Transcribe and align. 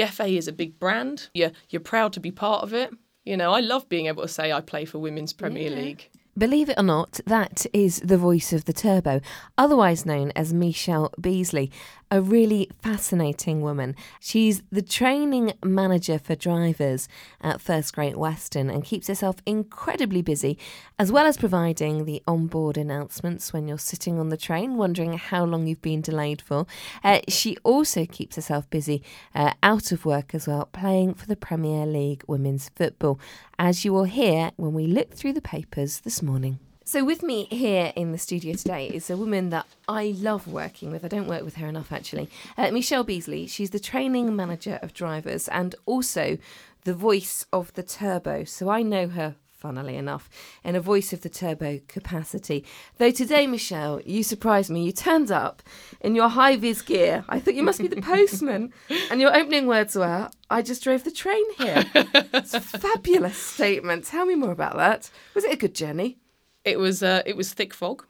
the 0.00 0.06
FA 0.06 0.26
is 0.26 0.48
a 0.48 0.52
big 0.52 0.78
brand. 0.78 1.28
You're, 1.34 1.52
you're 1.70 1.80
proud 1.80 2.12
to 2.14 2.20
be 2.20 2.30
part 2.30 2.62
of 2.62 2.72
it. 2.74 2.92
You 3.24 3.36
know, 3.36 3.52
I 3.52 3.60
love 3.60 3.88
being 3.88 4.06
able 4.06 4.22
to 4.22 4.28
say 4.28 4.52
I 4.52 4.60
play 4.60 4.84
for 4.84 4.98
Women's 4.98 5.32
Premier 5.32 5.70
Yeah. 5.70 5.76
League. 5.76 6.10
Believe 6.38 6.68
it 6.68 6.78
or 6.78 6.82
not, 6.82 7.18
that 7.24 7.64
is 7.72 7.98
the 8.00 8.18
voice 8.18 8.52
of 8.52 8.66
the 8.66 8.74
turbo, 8.74 9.22
otherwise 9.56 10.04
known 10.04 10.32
as 10.36 10.52
Michelle 10.52 11.10
Beasley, 11.18 11.72
a 12.10 12.20
really 12.20 12.68
fascinating 12.82 13.62
woman. 13.62 13.96
She's 14.20 14.62
the 14.70 14.82
training 14.82 15.54
manager 15.64 16.18
for 16.18 16.34
drivers 16.34 17.08
at 17.40 17.60
First 17.60 17.94
Great 17.94 18.18
Western 18.18 18.68
and 18.68 18.84
keeps 18.84 19.08
herself 19.08 19.36
incredibly 19.46 20.20
busy, 20.20 20.58
as 20.98 21.10
well 21.10 21.26
as 21.26 21.38
providing 21.38 22.04
the 22.04 22.22
onboard 22.26 22.76
announcements 22.76 23.54
when 23.54 23.66
you're 23.66 23.78
sitting 23.78 24.18
on 24.18 24.28
the 24.28 24.36
train, 24.36 24.76
wondering 24.76 25.14
how 25.14 25.44
long 25.44 25.66
you've 25.66 25.82
been 25.82 26.02
delayed 26.02 26.42
for. 26.42 26.66
Uh, 27.02 27.20
she 27.28 27.56
also 27.64 28.04
keeps 28.04 28.36
herself 28.36 28.68
busy 28.68 29.02
uh, 29.34 29.54
out 29.62 29.90
of 29.90 30.04
work 30.04 30.34
as 30.34 30.46
well, 30.46 30.66
playing 30.66 31.14
for 31.14 31.26
the 31.26 31.34
Premier 31.34 31.86
League 31.86 32.22
Women's 32.26 32.68
Football, 32.76 33.18
as 33.58 33.84
you 33.84 33.92
will 33.92 34.04
hear 34.04 34.52
when 34.56 34.72
we 34.72 34.86
look 34.86 35.12
through 35.12 35.32
the 35.32 35.40
papers 35.40 36.00
this 36.00 36.22
morning. 36.22 36.58
So, 36.84 37.04
with 37.04 37.24
me 37.24 37.46
here 37.50 37.92
in 37.96 38.12
the 38.12 38.18
studio 38.18 38.54
today 38.54 38.86
is 38.86 39.10
a 39.10 39.16
woman 39.16 39.50
that 39.50 39.66
I 39.88 40.14
love 40.18 40.46
working 40.46 40.92
with. 40.92 41.04
I 41.04 41.08
don't 41.08 41.26
work 41.26 41.42
with 41.42 41.56
her 41.56 41.66
enough, 41.66 41.90
actually. 41.90 42.30
Uh, 42.56 42.70
Michelle 42.70 43.02
Beasley. 43.02 43.48
She's 43.48 43.70
the 43.70 43.80
training 43.80 44.36
manager 44.36 44.78
of 44.82 44.94
drivers 44.94 45.48
and 45.48 45.74
also 45.84 46.38
the 46.84 46.94
voice 46.94 47.44
of 47.52 47.72
the 47.72 47.82
turbo. 47.82 48.44
So, 48.44 48.68
I 48.68 48.82
know 48.82 49.08
her, 49.08 49.34
funnily 49.66 49.96
enough, 49.96 50.30
in 50.62 50.76
a 50.76 50.80
voice 50.80 51.12
of 51.12 51.22
the 51.22 51.28
turbo 51.28 51.80
capacity. 51.88 52.64
Though 52.98 53.10
today, 53.10 53.48
Michelle, 53.48 54.00
you 54.06 54.22
surprised 54.22 54.70
me. 54.70 54.84
You 54.84 54.92
turned 54.92 55.32
up 55.32 55.60
in 56.00 56.14
your 56.14 56.28
high 56.28 56.54
vis 56.54 56.82
gear. 56.82 57.24
I 57.28 57.40
thought 57.40 57.54
you 57.54 57.64
must 57.64 57.80
be 57.80 57.88
the 57.88 58.00
postman. 58.12 58.72
and 59.10 59.20
your 59.20 59.36
opening 59.36 59.66
words 59.66 59.96
were, 59.96 60.30
I 60.48 60.62
just 60.62 60.84
drove 60.84 61.02
the 61.02 61.10
train 61.10 61.42
here. 61.58 61.84
It's 62.32 62.54
a 62.54 62.60
fabulous 62.84 63.36
statement. 63.36 64.04
Tell 64.04 64.24
me 64.24 64.36
more 64.36 64.52
about 64.52 64.76
that. 64.76 65.10
Was 65.34 65.42
it 65.42 65.52
a 65.52 65.56
good 65.56 65.74
journey? 65.74 66.18
It 66.64 66.78
was 66.78 67.02
uh, 67.02 67.22
it 67.26 67.36
was 67.36 67.52
thick 67.52 67.74
fog. 67.74 68.04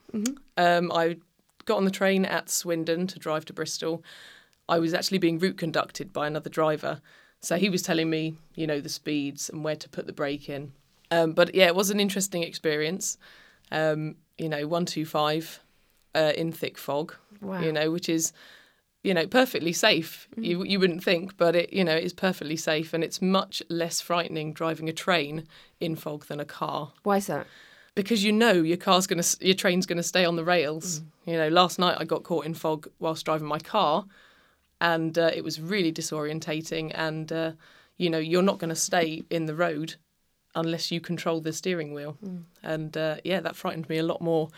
Um, 0.59 0.93
I 0.93 1.17
got 1.65 1.79
on 1.79 1.87
the 1.87 1.91
train 1.91 2.27
at 2.27 2.51
Swindon 2.51 3.07
to 3.07 3.19
drive 3.19 3.47
to 3.47 3.55
Bristol. 3.55 4.05
I 4.69 4.79
was 4.79 4.93
actually 4.93 5.19
being 5.19 5.39
route 5.39 5.57
conducted 5.57 6.13
by 6.13 6.27
another 6.27 6.51
driver, 6.51 7.01
so 7.41 7.57
he 7.57 7.71
was 7.71 7.81
telling 7.81 8.11
me, 8.11 8.35
you 8.55 8.67
know, 8.67 8.81
the 8.81 8.91
speeds 8.91 9.49
and 9.49 9.65
where 9.65 9.77
to 9.77 9.89
put 9.89 10.07
the 10.07 10.13
brake 10.13 10.51
in. 10.51 10.73
Um, 11.11 11.33
but 11.33 11.55
yeah, 11.55 11.67
it 11.67 11.75
was 11.75 11.91
an 11.91 12.01
interesting 12.01 12.43
experience. 12.43 13.19
Um, 13.71 14.17
you 14.39 14.49
know, 14.49 14.67
one 14.67 14.87
two 14.87 15.07
five 15.07 15.61
uh, 16.15 16.33
in 16.37 16.53
thick 16.53 16.79
fog. 16.79 17.15
Wow. 17.41 17.61
You 17.61 17.73
know, 17.73 17.91
which 17.91 18.09
is 18.09 18.33
you 19.03 19.15
know 19.15 19.27
perfectly 19.27 19.73
safe. 19.73 20.29
You 20.37 20.65
you 20.65 20.81
wouldn't 20.81 21.05
think, 21.05 21.37
but 21.37 21.55
it 21.55 21.73
you 21.73 21.85
know 21.85 21.97
is 21.97 22.13
perfectly 22.13 22.57
safe, 22.57 22.93
and 22.93 23.05
it's 23.05 23.23
much 23.23 23.63
less 23.69 24.01
frightening 24.01 24.53
driving 24.53 24.89
a 24.89 24.93
train 24.93 25.45
in 25.81 25.97
fog 25.97 26.27
than 26.27 26.41
a 26.41 26.45
car 26.45 26.93
Why 27.03 27.19
is 27.19 27.27
that? 27.27 27.47
because 27.95 28.23
you 28.23 28.31
know 28.33 28.53
your 28.53 28.77
car's 28.77 29.07
to 29.07 29.37
your 29.41 29.55
train's 29.55 29.87
going 29.87 29.97
to 29.97 30.03
stay 30.03 30.25
on 30.25 30.37
the 30.37 30.45
rails. 30.45 31.03
You 31.25 31.37
know, 31.37 31.49
last 31.49 31.79
night 31.79 31.97
I 31.99 32.05
got 32.05 32.23
caught 32.23 32.47
in 32.47 32.55
fog 32.55 32.89
whilst 33.01 33.25
driving 33.25 33.49
my 33.49 33.59
car, 33.59 34.05
and 34.81 35.19
uh, 35.19 35.31
it 35.35 35.43
was 35.43 35.61
really 35.61 35.93
disorientating. 35.93 36.93
And 36.95 37.33
uh, 37.33 37.53
you 37.97 38.11
know, 38.11 38.19
you're 38.19 38.43
not 38.43 38.59
going 38.59 38.71
to 38.71 38.77
stay 38.77 39.25
in 39.31 39.47
the 39.47 39.55
road 39.55 39.97
unless 40.57 40.91
you 40.91 41.01
control 41.01 41.41
the 41.41 41.53
steering 41.53 41.95
wheel. 41.95 42.17
And 42.63 42.97
uh, 42.97 43.17
yeah, 43.23 43.41
that 43.41 43.55
frightened 43.55 43.89
me 43.89 43.99
a 43.99 44.03
lot 44.03 44.21
more 44.21 44.49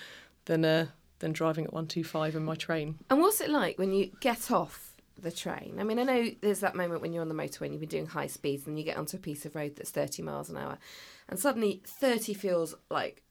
than 0.47 0.65
uh, 0.65 0.87
than 1.19 1.33
driving 1.33 1.65
at 1.67 1.73
one 1.75 1.87
two 1.87 2.05
five 2.05 2.35
in 2.35 2.45
my 2.45 2.55
train. 2.55 2.99
And 3.11 3.21
what's 3.21 3.41
it 3.43 3.51
like 3.51 3.79
when 3.79 3.93
you 3.93 4.13
get 4.21 4.51
off 4.51 4.95
the 5.21 5.33
train? 5.33 5.77
I 5.79 5.83
mean, 5.83 5.99
I 5.99 6.05
know 6.05 6.31
there's 6.41 6.61
that 6.61 6.75
moment 6.75 7.03
when 7.03 7.13
you're 7.13 7.23
on 7.23 7.29
the 7.29 7.35
motorway 7.35 7.63
and 7.63 7.73
you've 7.73 7.81
been 7.81 7.89
doing 7.91 8.07
high 8.07 8.29
speeds 8.29 8.67
and 8.67 8.79
you 8.79 8.85
get 8.85 8.97
onto 8.97 9.17
a 9.17 9.21
piece 9.21 9.45
of 9.45 9.55
road 9.55 9.75
that's 9.77 9.91
30 9.91 10.23
miles 10.23 10.49
an 10.49 10.57
hour, 10.57 10.79
and 11.29 11.39
suddenly 11.39 11.83
30 11.85 12.33
feels 12.33 12.75
like 12.91 13.23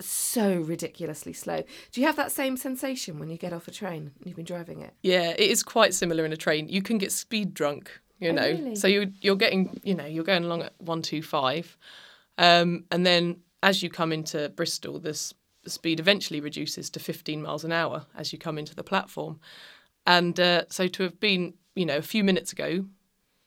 so 0.00 0.54
ridiculously 0.54 1.32
slow. 1.32 1.62
Do 1.90 2.00
you 2.00 2.06
have 2.06 2.16
that 2.16 2.30
same 2.32 2.56
sensation 2.56 3.18
when 3.18 3.28
you 3.28 3.36
get 3.36 3.52
off 3.52 3.66
a 3.66 3.72
train 3.72 4.12
and 4.16 4.26
you've 4.26 4.36
been 4.36 4.44
driving 4.44 4.80
it? 4.80 4.94
Yeah, 5.02 5.30
it 5.30 5.40
is 5.40 5.62
quite 5.62 5.92
similar 5.92 6.24
in 6.24 6.32
a 6.32 6.36
train. 6.36 6.68
You 6.68 6.82
can 6.82 6.98
get 6.98 7.10
speed 7.12 7.52
drunk, 7.52 8.00
you 8.22 8.30
Oh, 8.30 8.34
know. 8.34 8.50
really? 8.56 8.76
So 8.76 8.88
you 8.88 9.12
you're 9.20 9.36
getting, 9.36 9.80
you 9.82 9.94
know, 9.94 10.06
you're 10.06 10.24
going 10.24 10.44
along 10.44 10.62
at 10.62 10.72
one 10.80 11.02
two 11.02 11.22
five, 11.22 11.76
um, 12.38 12.84
and 12.90 13.04
then 13.04 13.40
as 13.62 13.82
you 13.82 13.90
come 13.90 14.12
into 14.12 14.48
Bristol, 14.50 14.98
the 14.98 15.10
s- 15.10 15.34
speed 15.66 16.00
eventually 16.00 16.40
reduces 16.40 16.90
to 16.90 17.00
15 17.00 17.42
miles 17.42 17.64
an 17.64 17.72
hour 17.72 18.06
as 18.16 18.32
you 18.32 18.38
come 18.38 18.58
into 18.58 18.74
the 18.74 18.82
platform, 18.84 19.40
and 20.06 20.38
uh, 20.40 20.64
so 20.68 20.88
to 20.88 21.02
have 21.02 21.20
been, 21.20 21.54
you 21.74 21.86
know, 21.86 21.96
a 21.98 22.02
few 22.02 22.24
minutes 22.24 22.52
ago, 22.52 22.84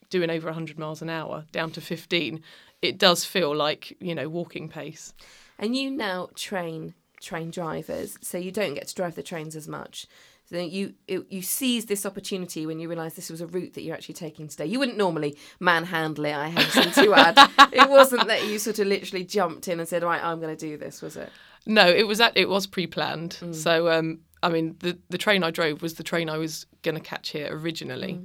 doing 0.09 0.29
over 0.29 0.47
100 0.47 0.77
miles 0.79 1.01
an 1.01 1.09
hour 1.09 1.45
down 1.51 1.71
to 1.71 1.81
15, 1.81 2.41
it 2.81 2.97
does 2.97 3.25
feel 3.25 3.55
like 3.55 3.95
you 3.99 4.13
know 4.15 4.29
walking 4.29 4.69
pace. 4.69 5.13
And 5.57 5.75
you 5.75 5.89
now 5.91 6.29
train 6.35 6.93
train 7.21 7.49
drivers, 7.49 8.17
so 8.21 8.37
you 8.37 8.51
don't 8.51 8.73
get 8.75 8.87
to 8.87 8.95
drive 8.95 9.15
the 9.15 9.23
trains 9.23 9.55
as 9.55 9.67
much. 9.67 10.05
So 10.47 10.57
you 10.57 10.93
you 11.07 11.25
you 11.29 11.41
seize 11.41 11.85
this 11.85 12.05
opportunity 12.05 12.65
when 12.65 12.79
you 12.79 12.87
realise 12.87 13.15
this 13.15 13.29
was 13.29 13.41
a 13.41 13.47
route 13.47 13.73
that 13.73 13.81
you're 13.81 13.95
actually 13.95 14.15
taking 14.15 14.47
today. 14.47 14.67
You 14.67 14.77
wouldn't 14.77 14.97
normally 14.97 15.37
manhandle 15.59 16.25
it. 16.25 16.35
I 16.35 16.49
hasten 16.49 16.91
to 17.03 17.13
add, 17.15 17.35
it 17.73 17.89
wasn't 17.89 18.27
that 18.27 18.45
you 18.45 18.59
sort 18.59 18.77
of 18.79 18.87
literally 18.87 19.25
jumped 19.25 19.67
in 19.67 19.79
and 19.79 19.89
said, 19.89 20.03
"Right, 20.03 20.23
I'm 20.23 20.39
going 20.39 20.55
to 20.55 20.65
do 20.67 20.77
this," 20.77 21.01
was 21.01 21.17
it? 21.17 21.29
No, 21.65 21.87
it 21.87 22.05
was 22.05 22.21
at, 22.21 22.37
it 22.37 22.47
was 22.47 22.67
pre-planned. 22.67 23.39
So 23.51 23.89
um, 23.91 24.19
I 24.43 24.49
mean, 24.49 24.75
the 24.79 24.97
the 25.09 25.17
train 25.17 25.43
I 25.43 25.49
drove 25.49 25.81
was 25.81 25.95
the 25.95 26.03
train 26.03 26.29
I 26.29 26.37
was 26.37 26.67
going 26.83 26.95
to 26.95 27.01
catch 27.01 27.29
here 27.29 27.49
originally. 27.51 28.19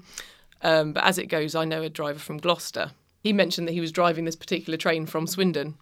Um, 0.63 0.93
but 0.93 1.05
as 1.05 1.17
it 1.19 1.27
goes, 1.27 1.55
I 1.55 1.65
know 1.65 1.83
a 1.83 1.89
driver 1.89 2.19
from 2.19 2.37
Gloucester. 2.37 2.91
He 3.23 3.33
mentioned 3.33 3.69
that 3.69 3.73
he 3.73 3.81
was 3.81 3.93
driving 3.93 4.25
this 4.25 4.37
particular 4.37 4.77
train 4.77 5.07
from 5.07 5.27
Swindon. 5.27 5.77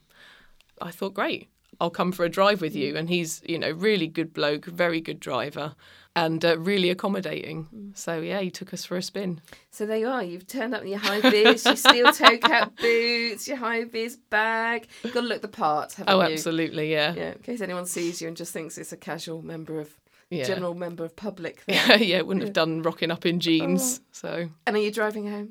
I 0.81 0.91
thought, 0.91 1.15
great, 1.15 1.49
I'll 1.81 1.91
come 1.91 2.13
for 2.13 2.25
a 2.25 2.29
drive 2.29 2.61
with 2.61 2.75
you. 2.75 2.97
And 2.97 3.09
he's, 3.09 3.43
you 3.47 3.59
know, 3.59 3.71
really 3.71 4.07
good 4.07 4.33
bloke, 4.33 4.65
very 4.67 5.01
good 5.01 5.21
driver, 5.21 5.75
and 6.25 6.45
uh, 6.45 6.59
really 6.59 6.91
accommodating. 6.91 7.93
So 7.95 8.21
yeah, 8.21 8.41
he 8.41 8.51
took 8.51 8.73
us 8.75 8.85
for 8.85 8.97
a 8.97 9.03
spin. 9.03 9.41
So 9.71 9.87
there 9.87 9.99
you 9.99 10.09
are. 10.09 10.23
You've 10.23 10.47
turned 10.47 10.75
up 10.75 10.83
in 10.83 10.89
your 10.89 10.99
high 10.99 11.21
vis, 11.21 11.65
your 11.65 11.77
steel 11.77 12.13
toe 12.21 12.39
cap 12.39 12.73
boots, 12.81 13.47
your 13.49 13.57
high 13.59 13.85
vis 13.85 14.17
bag. 14.31 14.89
You've 15.03 15.15
got 15.15 15.21
to 15.23 15.27
look 15.27 15.43
the 15.43 15.49
part, 15.49 15.93
haven't 15.95 16.13
Oh, 16.15 16.27
you? 16.27 16.33
absolutely, 16.33 16.91
yeah, 16.91 17.15
Yeah, 17.15 17.33
in 17.33 17.39
case 17.39 17.61
anyone 17.61 17.87
sees 17.87 18.21
you 18.21 18.29
and 18.29 18.37
just 18.37 18.53
thinks 18.53 18.79
it's 18.79 18.93
a 18.93 18.97
casual 18.97 19.43
member 19.43 19.79
of 19.81 19.89
yeah. 20.31 20.45
general 20.45 20.75
member 20.75 21.05
of 21.05 21.15
public. 21.17 21.63
Yeah, 21.69 21.97
yeah, 21.97 22.17
it 22.19 22.27
wouldn't 22.27 22.45
have 22.45 22.53
done 22.53 22.83
rocking 22.83 23.11
up 23.11 23.25
in 23.25 23.41
jeans. 23.41 24.01
So 24.13 24.49
and 24.67 24.77
are 24.77 24.81
you 24.81 24.91
driving 24.93 25.31
home? 25.31 25.51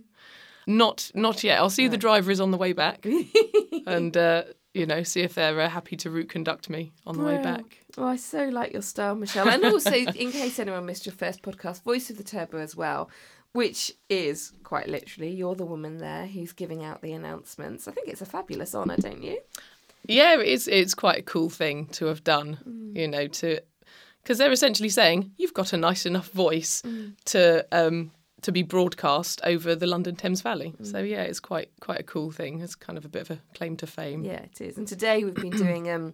Not 0.70 1.12
not 1.14 1.44
yet. 1.46 1.60
I'll 1.60 1.70
see 1.70 1.84
who 1.86 1.90
the 1.90 1.98
driver 1.98 2.30
is 2.30 2.42
on 2.42 2.52
the 2.52 2.58
way 2.58 2.74
back, 2.74 3.06
and 3.88 4.18
uh, 4.18 4.44
you 4.78 4.86
know, 4.86 5.04
see 5.04 5.22
if 5.22 5.34
they're 5.34 5.60
uh, 5.60 5.70
happy 5.70 5.96
to 5.98 6.10
route 6.10 6.30
conduct 6.30 6.70
me 6.70 6.92
on 7.06 7.18
the 7.18 7.24
way 7.24 7.42
back. 7.42 7.84
Oh, 7.98 8.06
I 8.06 8.16
so 8.16 8.46
like 8.46 8.74
your 8.74 8.82
style, 8.82 9.16
Michelle. 9.16 9.50
And 9.50 9.66
also, 9.66 9.92
in 9.94 10.32
case 10.32 10.60
anyone 10.60 10.86
missed 10.86 11.06
your 11.06 11.16
first 11.16 11.42
podcast, 11.42 11.84
Voice 11.84 12.10
of 12.10 12.18
the 12.18 12.24
Turbo 12.24 12.60
as 12.60 12.76
well, 12.76 13.10
which 13.54 13.92
is 14.10 14.54
quite 14.64 14.88
literally 14.88 15.32
you're 15.32 15.56
the 15.56 15.66
woman 15.66 15.98
there 15.98 16.28
who's 16.28 16.54
giving 16.54 16.84
out 16.84 17.02
the 17.02 17.14
announcements. 17.14 17.88
I 17.88 17.92
think 17.92 18.08
it's 18.08 18.22
a 18.22 18.26
fabulous 18.26 18.76
honour, 18.76 18.98
don't 18.98 19.24
you? 19.24 19.40
Yeah, 20.06 20.40
it's 20.40 20.68
it's 20.68 20.94
quite 20.94 21.20
a 21.20 21.24
cool 21.24 21.50
thing 21.50 21.88
to 21.88 22.06
have 22.06 22.24
done. 22.24 22.92
You 22.94 23.08
know, 23.08 23.28
to 23.28 23.60
because 24.22 24.38
they're 24.38 24.52
essentially 24.52 24.90
saying 24.90 25.32
you've 25.38 25.54
got 25.54 25.74
a 25.74 25.78
nice 25.78 26.06
enough 26.06 26.30
voice 26.32 26.84
to 27.26 27.66
um, 27.72 28.12
to 28.42 28.52
be 28.52 28.64
broadcast 28.64 29.42
over 29.44 29.76
the 29.76 29.88
London 29.88 30.16
Thames 30.16 30.42
Valley. 30.42 30.74
So 30.84 31.00
yeah, 31.00 31.24
it's 31.24 31.40
quite 31.40 31.70
quite 31.80 32.00
a 32.00 32.04
cool 32.04 32.32
thing. 32.32 32.62
It's 32.62 32.76
kind 32.76 32.98
of 32.98 33.06
a 33.06 33.10
bit 33.10 33.24
of 33.24 33.32
a 33.32 33.40
claim 33.56 33.78
to 33.78 33.88
fame. 33.88 34.24
Yeah, 34.24 34.42
it 34.42 34.62
is. 34.62 34.78
And 34.78 34.88
today 34.88 35.24
we've 35.24 35.34
been 35.34 35.50
doing, 35.50 35.90
um, 35.90 36.14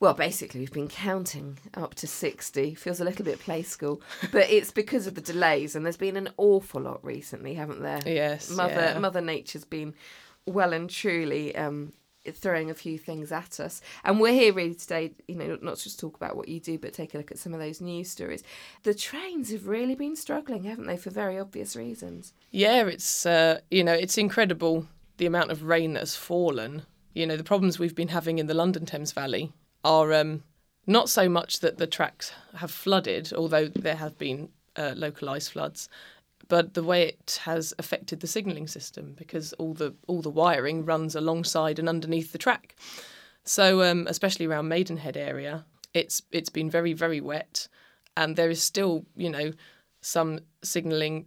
well, 0.00 0.14
basically 0.14 0.60
we've 0.60 0.72
been 0.72 0.88
counting 0.88 1.58
up 1.74 1.94
to 1.96 2.06
60. 2.06 2.74
Feels 2.74 3.00
a 3.00 3.04
little 3.04 3.24
bit 3.24 3.38
play 3.38 3.62
school, 3.62 4.02
but 4.32 4.50
it's 4.50 4.72
because 4.72 5.06
of 5.06 5.14
the 5.14 5.20
delays. 5.20 5.76
And 5.76 5.84
there's 5.84 5.96
been 5.96 6.16
an 6.16 6.30
awful 6.36 6.80
lot 6.80 7.04
recently, 7.04 7.54
haven't 7.54 7.82
there? 7.82 8.00
Yes, 8.04 8.50
Mother 8.50 8.74
yeah. 8.74 8.98
Mother 8.98 9.20
Nature's 9.20 9.64
been 9.64 9.94
well 10.46 10.72
and 10.72 10.90
truly 10.90 11.54
um, 11.54 11.92
throwing 12.36 12.70
a 12.70 12.74
few 12.74 12.98
things 12.98 13.32
at 13.32 13.60
us. 13.60 13.80
And 14.04 14.20
we're 14.20 14.32
here 14.32 14.52
really 14.52 14.74
today, 14.74 15.12
you 15.26 15.34
know, 15.34 15.58
not 15.60 15.78
just 15.78 15.98
talk 15.98 16.16
about 16.16 16.36
what 16.36 16.48
you 16.48 16.60
do, 16.60 16.78
but 16.78 16.92
take 16.92 17.14
a 17.14 17.18
look 17.18 17.30
at 17.30 17.38
some 17.38 17.54
of 17.54 17.60
those 17.60 17.80
news 17.80 18.10
stories. 18.10 18.42
The 18.82 18.94
trains 18.94 19.50
have 19.50 19.66
really 19.66 19.94
been 19.94 20.16
struggling, 20.16 20.64
haven't 20.64 20.86
they, 20.86 20.96
for 20.96 21.10
very 21.10 21.38
obvious 21.38 21.76
reasons? 21.76 22.32
Yeah, 22.50 22.86
it's 22.86 23.26
uh, 23.26 23.60
you 23.70 23.84
know 23.84 23.94
it's 23.94 24.18
incredible 24.18 24.86
the 25.16 25.26
amount 25.26 25.50
of 25.50 25.64
rain 25.64 25.94
that 25.94 26.00
has 26.00 26.16
fallen. 26.16 26.82
You 27.14 27.26
know 27.26 27.36
the 27.36 27.44
problems 27.44 27.78
we've 27.78 27.94
been 27.94 28.08
having 28.08 28.38
in 28.38 28.46
the 28.46 28.54
London 28.54 28.86
Thames 28.86 29.12
Valley 29.12 29.52
are 29.84 30.12
um, 30.12 30.42
not 30.86 31.08
so 31.08 31.28
much 31.28 31.60
that 31.60 31.78
the 31.78 31.86
tracks 31.86 32.32
have 32.56 32.70
flooded, 32.70 33.32
although 33.32 33.68
there 33.68 33.96
have 33.96 34.18
been 34.18 34.48
uh, 34.76 34.94
floods, 35.40 35.88
but 36.48 36.74
the 36.74 36.82
way 36.82 37.08
it 37.08 37.40
has 37.44 37.74
affected 37.78 38.20
the 38.20 38.26
signalling 38.26 38.66
system 38.66 39.14
because 39.16 39.52
all 39.54 39.74
the 39.74 39.94
all 40.06 40.22
the 40.22 40.30
wiring 40.30 40.84
runs 40.84 41.14
alongside 41.14 41.78
and 41.78 41.88
underneath 41.88 42.32
the 42.32 42.38
track. 42.38 42.74
So 43.44 43.82
um, 43.82 44.06
especially 44.08 44.46
around 44.46 44.68
Maidenhead 44.68 45.16
area, 45.16 45.64
it's 45.94 46.22
it's 46.32 46.50
been 46.50 46.70
very 46.70 46.92
very 46.92 47.20
wet, 47.20 47.68
and 48.16 48.36
there 48.36 48.50
is 48.50 48.62
still 48.62 49.04
you 49.16 49.30
know 49.30 49.52
some 50.00 50.40
signalling 50.62 51.26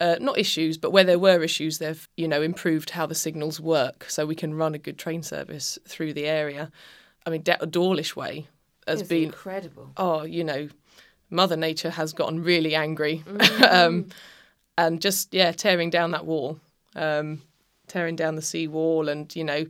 uh, 0.00 0.16
not 0.20 0.36
issues, 0.38 0.78
but 0.78 0.90
where 0.92 1.04
there 1.04 1.18
were 1.18 1.42
issues, 1.42 1.78
they've 1.78 2.08
you 2.16 2.26
know 2.28 2.42
improved 2.42 2.90
how 2.90 3.06
the 3.06 3.14
signals 3.14 3.60
work, 3.60 4.04
so 4.08 4.26
we 4.26 4.34
can 4.34 4.54
run 4.54 4.74
a 4.74 4.78
good 4.78 4.98
train 4.98 5.22
service 5.22 5.78
through 5.86 6.12
the 6.12 6.26
area. 6.26 6.70
I 7.26 7.30
mean, 7.30 7.42
De- 7.42 7.66
Dawlish 7.66 8.16
Way 8.16 8.48
has 8.88 9.00
It's 9.00 9.08
been 9.08 9.24
incredible. 9.24 9.92
oh, 9.96 10.22
you 10.24 10.42
know, 10.42 10.68
Mother 11.30 11.56
Nature 11.56 11.90
has 11.90 12.12
gotten 12.12 12.42
really 12.42 12.74
angry, 12.74 13.22
Mm. 13.26 13.72
um, 13.72 14.06
and 14.78 15.00
just 15.00 15.32
yeah, 15.34 15.52
tearing 15.52 15.90
down 15.90 16.12
that 16.12 16.26
wall, 16.26 16.58
um, 16.96 17.42
tearing 17.86 18.16
down 18.16 18.36
the 18.36 18.42
sea 18.42 18.68
wall, 18.68 19.08
and 19.08 19.34
you 19.34 19.44
know, 19.44 19.66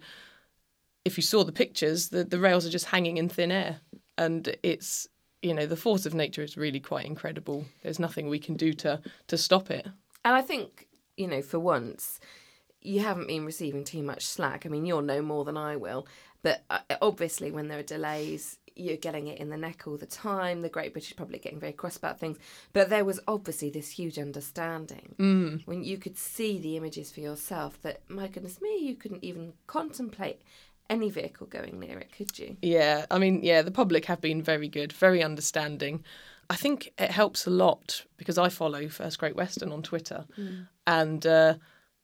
if 1.05 1.17
you 1.17 1.23
saw 1.23 1.45
the 1.45 1.53
pictures, 1.53 2.09
the 2.09 2.25
the 2.25 2.39
rails 2.39 2.67
are 2.67 2.71
just 2.71 2.87
hanging 2.87 3.17
in 3.17 3.29
thin 3.29 3.53
air, 3.53 3.81
and 4.19 4.57
it's 4.63 5.09
you 5.43 5.55
know 5.55 5.67
the 5.67 5.77
force 5.77 6.07
of 6.07 6.15
nature 6.15 6.43
is 6.43 6.57
really 6.57 6.81
quite 6.81 7.07
incredible. 7.07 7.65
There's 7.83 7.99
nothing 7.99 8.29
we 8.29 8.39
can 8.39 8.57
do 8.57 8.73
to 8.75 9.01
to 9.29 9.37
stop 9.37 9.71
it. 9.71 9.87
And 10.25 10.37
I 10.37 10.43
think, 10.43 10.87
you 11.17 11.27
know, 11.27 11.43
for 11.43 11.59
once, 11.59 12.21
you 12.81 13.01
haven't 13.01 13.27
been 13.27 13.45
receiving 13.45 13.85
too 13.85 14.03
much 14.03 14.25
slack. 14.25 14.65
I 14.65 14.69
mean, 14.69 14.87
you'll 14.87 15.03
know 15.03 15.23
more 15.23 15.45
than 15.45 15.57
I 15.57 15.77
will. 15.77 16.07
But 16.43 16.65
uh, 16.71 16.81
obviously, 17.01 17.51
when 17.51 17.69
there 17.69 17.79
are 17.79 17.85
delays, 17.85 18.59
you're 18.75 18.97
getting 18.97 19.27
it 19.27 19.39
in 19.39 19.51
the 19.51 19.57
neck 19.57 19.87
all 19.87 19.97
the 19.97 20.07
time. 20.07 20.63
The 20.63 20.69
Great 20.69 20.93
British 20.93 21.15
Public 21.17 21.43
getting 21.43 21.61
very 21.61 21.73
cross 21.73 21.97
about 21.97 22.19
things. 22.19 22.39
But 22.73 22.89
there 22.91 23.05
was 23.05 23.21
obviously 23.29 23.71
this 23.71 23.91
huge 23.91 24.19
understanding 24.19 25.15
Mm. 25.19 25.67
when 25.67 25.85
you 25.85 25.99
could 25.99 26.17
see 26.19 26.59
the 26.59 26.77
images 26.77 27.11
for 27.13 27.21
yourself 27.21 27.81
that, 27.83 28.01
my 28.09 28.29
goodness 28.29 28.61
me, 28.61 28.79
you 28.79 28.95
couldn't 28.97 29.25
even 29.25 29.53
contemplate 29.67 30.41
any 30.91 31.09
vehicle 31.11 31.47
going 31.47 31.79
near 31.81 31.99
it, 31.99 32.13
could 32.17 32.39
you? 32.39 32.57
Yeah, 32.61 33.07
I 33.11 33.19
mean, 33.19 33.41
yeah, 33.43 33.63
the 33.63 33.71
public 33.71 34.05
have 34.07 34.21
been 34.21 34.43
very 34.43 34.69
good, 34.69 34.93
very 34.93 35.23
understanding. 35.23 36.05
I 36.51 36.57
think 36.57 36.93
it 36.99 37.11
helps 37.11 37.47
a 37.47 37.51
lot 37.51 38.05
because 38.17 38.37
I 38.37 38.49
follow 38.51 38.89
First 38.89 39.19
Great 39.19 39.37
Western 39.37 39.73
on 39.73 39.83
Twitter, 39.83 40.27
and 40.87 41.25
uh, 41.27 41.55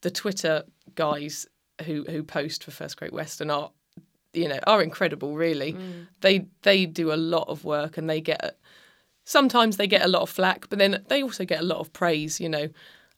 the 0.02 0.10
Twitter 0.10 0.64
guys 0.94 1.46
who 1.84 2.04
who 2.08 2.22
post 2.22 2.64
for 2.64 2.70
First 2.70 2.96
Great 2.96 3.12
Western 3.12 3.50
are, 3.50 3.70
you 4.38 4.48
know, 4.48 4.60
are 4.66 4.82
incredible. 4.82 5.34
Really, 5.34 5.76
they 6.20 6.46
they 6.62 6.86
do 6.86 7.12
a 7.12 7.16
lot 7.34 7.48
of 7.48 7.64
work 7.64 7.98
and 7.98 8.08
they 8.08 8.20
get. 8.20 8.58
Sometimes 9.24 9.76
they 9.76 9.86
get 9.86 10.02
a 10.04 10.08
lot 10.08 10.22
of 10.22 10.30
flack, 10.30 10.68
but 10.70 10.78
then 10.78 11.04
they 11.08 11.22
also 11.22 11.44
get 11.44 11.60
a 11.60 11.64
lot 11.64 11.78
of 11.78 11.92
praise. 11.92 12.40
You 12.40 12.48
know, 12.48 12.68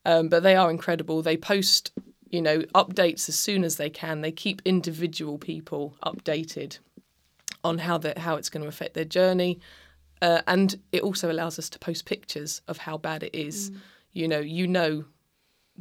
um, 0.04 0.28
but 0.28 0.42
they 0.42 0.56
are 0.56 0.70
incredible. 0.70 1.22
They 1.22 1.36
post, 1.36 1.92
you 2.30 2.42
know, 2.42 2.60
updates 2.74 3.28
as 3.28 3.38
soon 3.38 3.64
as 3.64 3.76
they 3.76 3.90
can. 3.90 4.20
They 4.20 4.32
keep 4.32 4.60
individual 4.64 5.38
people 5.38 5.94
updated 6.04 6.78
on 7.62 7.78
how 7.78 7.98
the 7.98 8.18
how 8.18 8.36
it's 8.36 8.50
going 8.50 8.62
to 8.62 8.68
affect 8.68 8.94
their 8.94 9.04
journey, 9.04 9.60
uh, 10.22 10.42
and 10.46 10.78
it 10.92 11.02
also 11.02 11.30
allows 11.30 11.58
us 11.58 11.68
to 11.70 11.78
post 11.78 12.06
pictures 12.06 12.62
of 12.66 12.78
how 12.78 12.96
bad 12.98 13.22
it 13.22 13.34
is. 13.34 13.70
You 14.12 14.26
know, 14.26 14.40
you 14.40 14.66
know, 14.66 15.04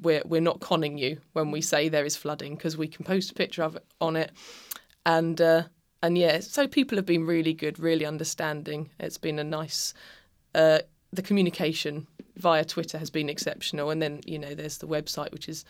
we're 0.02 0.22
we're 0.26 0.42
not 0.42 0.60
conning 0.60 0.98
you 0.98 1.20
when 1.34 1.52
we 1.52 1.62
say 1.62 1.90
there 1.90 2.06
is 2.06 2.16
flooding 2.16 2.56
because 2.56 2.78
we 2.78 2.88
can 2.88 3.06
post 3.06 3.32
a 3.32 3.34
picture 3.34 3.64
of 3.64 3.76
it 3.76 3.86
on 4.00 4.16
it, 4.16 4.32
and 5.18 5.42
uh, 5.42 5.64
and 6.02 6.18
yeah, 6.18 6.40
so 6.40 6.68
people 6.68 6.98
have 6.98 7.06
been 7.06 7.26
really 7.26 7.54
good, 7.54 7.80
really 7.80 8.06
understanding. 8.06 8.90
It's 9.00 9.18
been 9.18 9.40
a 9.40 9.44
nice. 9.44 9.94
Uh, 10.56 10.80
the 11.12 11.22
communication 11.22 12.08
via 12.38 12.64
Twitter 12.64 12.98
has 12.98 13.10
been 13.10 13.30
exceptional, 13.30 13.90
and 13.90 14.02
then 14.02 14.22
you 14.26 14.40
know 14.40 14.54
there's 14.54 14.78
the 14.78 14.88
website, 14.88 15.32
which 15.32 15.50
is 15.50 15.66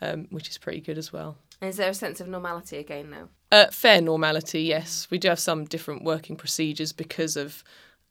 um, 0.00 0.28
which 0.30 0.48
is 0.48 0.58
pretty 0.58 0.80
good 0.80 0.98
as 0.98 1.12
well. 1.12 1.36
Is 1.60 1.76
there 1.76 1.90
a 1.90 1.94
sense 1.94 2.20
of 2.20 2.28
normality 2.28 2.78
again 2.78 3.10
now? 3.10 3.28
Uh, 3.50 3.70
fair 3.70 4.00
normality, 4.00 4.62
yes. 4.62 5.08
We 5.10 5.18
do 5.18 5.28
have 5.28 5.38
some 5.38 5.64
different 5.64 6.04
working 6.04 6.36
procedures 6.36 6.92
because 6.92 7.36
of 7.36 7.64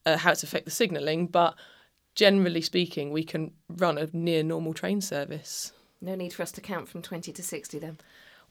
uh, 0.06 0.18
how 0.18 0.31
it's 0.31 0.44
affect 0.44 0.65
the 0.65 0.71
signalling, 0.71 1.27
but 1.27 1.56
generally 2.15 2.62
speaking, 2.62 3.12
we 3.12 3.24
can 3.24 3.51
run 3.69 3.97
a 3.97 4.09
near 4.13 4.44
normal 4.44 4.74
train 4.74 5.01
service. 5.01 5.74
No 6.01 6.15
need 6.15 6.33
for 6.33 6.44
us 6.44 6.51
to 6.53 6.62
count 6.62 6.89
from 6.89 7.01
20 7.01 7.31
to 7.31 7.44
60 7.44 7.79
then. 7.79 7.97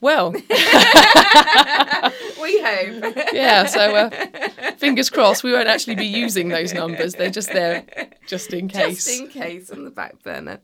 Well, 0.03 0.33
we 0.33 0.43
hope. 0.51 0.51
yeah, 3.33 3.67
so 3.67 3.95
uh, 3.95 4.11
fingers 4.77 5.09
crossed 5.09 5.45
we 5.45 5.53
won't 5.53 5.69
actually 5.69 5.95
be 5.95 6.07
using 6.07 6.49
those 6.49 6.75
numbers. 6.75 7.15
They're 7.15 7.31
just 7.31 7.53
there 7.53 7.87
just 8.27 8.53
in 8.53 8.67
case. 8.67 9.05
Just 9.05 9.21
in 9.21 9.29
case 9.29 9.71
on 9.71 9.85
the 9.85 9.93
back 9.93 10.21
burner. 10.25 10.61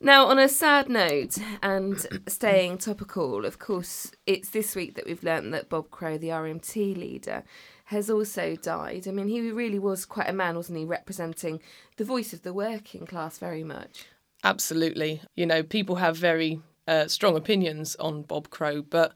Now, 0.00 0.26
on 0.28 0.38
a 0.38 0.48
sad 0.48 0.88
note 0.88 1.36
and 1.62 2.06
staying 2.26 2.78
topical, 2.78 3.44
of 3.44 3.58
course, 3.58 4.12
it's 4.26 4.48
this 4.48 4.74
week 4.74 4.94
that 4.94 5.04
we've 5.04 5.22
learnt 5.22 5.52
that 5.52 5.68
Bob 5.68 5.90
Crow, 5.90 6.16
the 6.16 6.28
RMT 6.28 6.96
leader, 6.96 7.44
has 7.86 8.08
also 8.08 8.56
died. 8.56 9.06
I 9.06 9.10
mean, 9.10 9.28
he 9.28 9.50
really 9.50 9.78
was 9.78 10.06
quite 10.06 10.30
a 10.30 10.32
man, 10.32 10.56
wasn't 10.56 10.78
he, 10.78 10.86
representing 10.86 11.60
the 11.98 12.04
voice 12.04 12.32
of 12.32 12.42
the 12.42 12.54
working 12.54 13.04
class 13.04 13.36
very 13.36 13.62
much. 13.62 14.06
Absolutely. 14.42 15.20
You 15.34 15.44
know, 15.44 15.62
people 15.62 15.96
have 15.96 16.16
very 16.16 16.60
uh, 16.86 17.06
strong 17.06 17.36
opinions 17.36 17.96
on 17.96 18.22
Bob 18.22 18.50
Crow, 18.50 18.82
but 18.82 19.12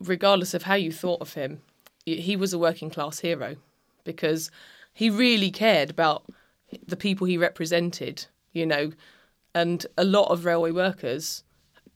regardless 0.00 0.54
of 0.54 0.64
how 0.64 0.74
you 0.74 0.92
thought 0.92 1.20
of 1.20 1.34
him, 1.34 1.60
he 2.04 2.36
was 2.36 2.52
a 2.52 2.58
working 2.58 2.90
class 2.90 3.20
hero 3.20 3.56
because 4.04 4.50
he 4.92 5.08
really 5.10 5.50
cared 5.50 5.90
about 5.90 6.24
the 6.86 6.96
people 6.96 7.26
he 7.26 7.38
represented, 7.38 8.26
you 8.52 8.66
know, 8.66 8.92
and 9.54 9.86
a 9.96 10.04
lot 10.04 10.30
of 10.30 10.44
railway 10.44 10.70
workers, 10.70 11.44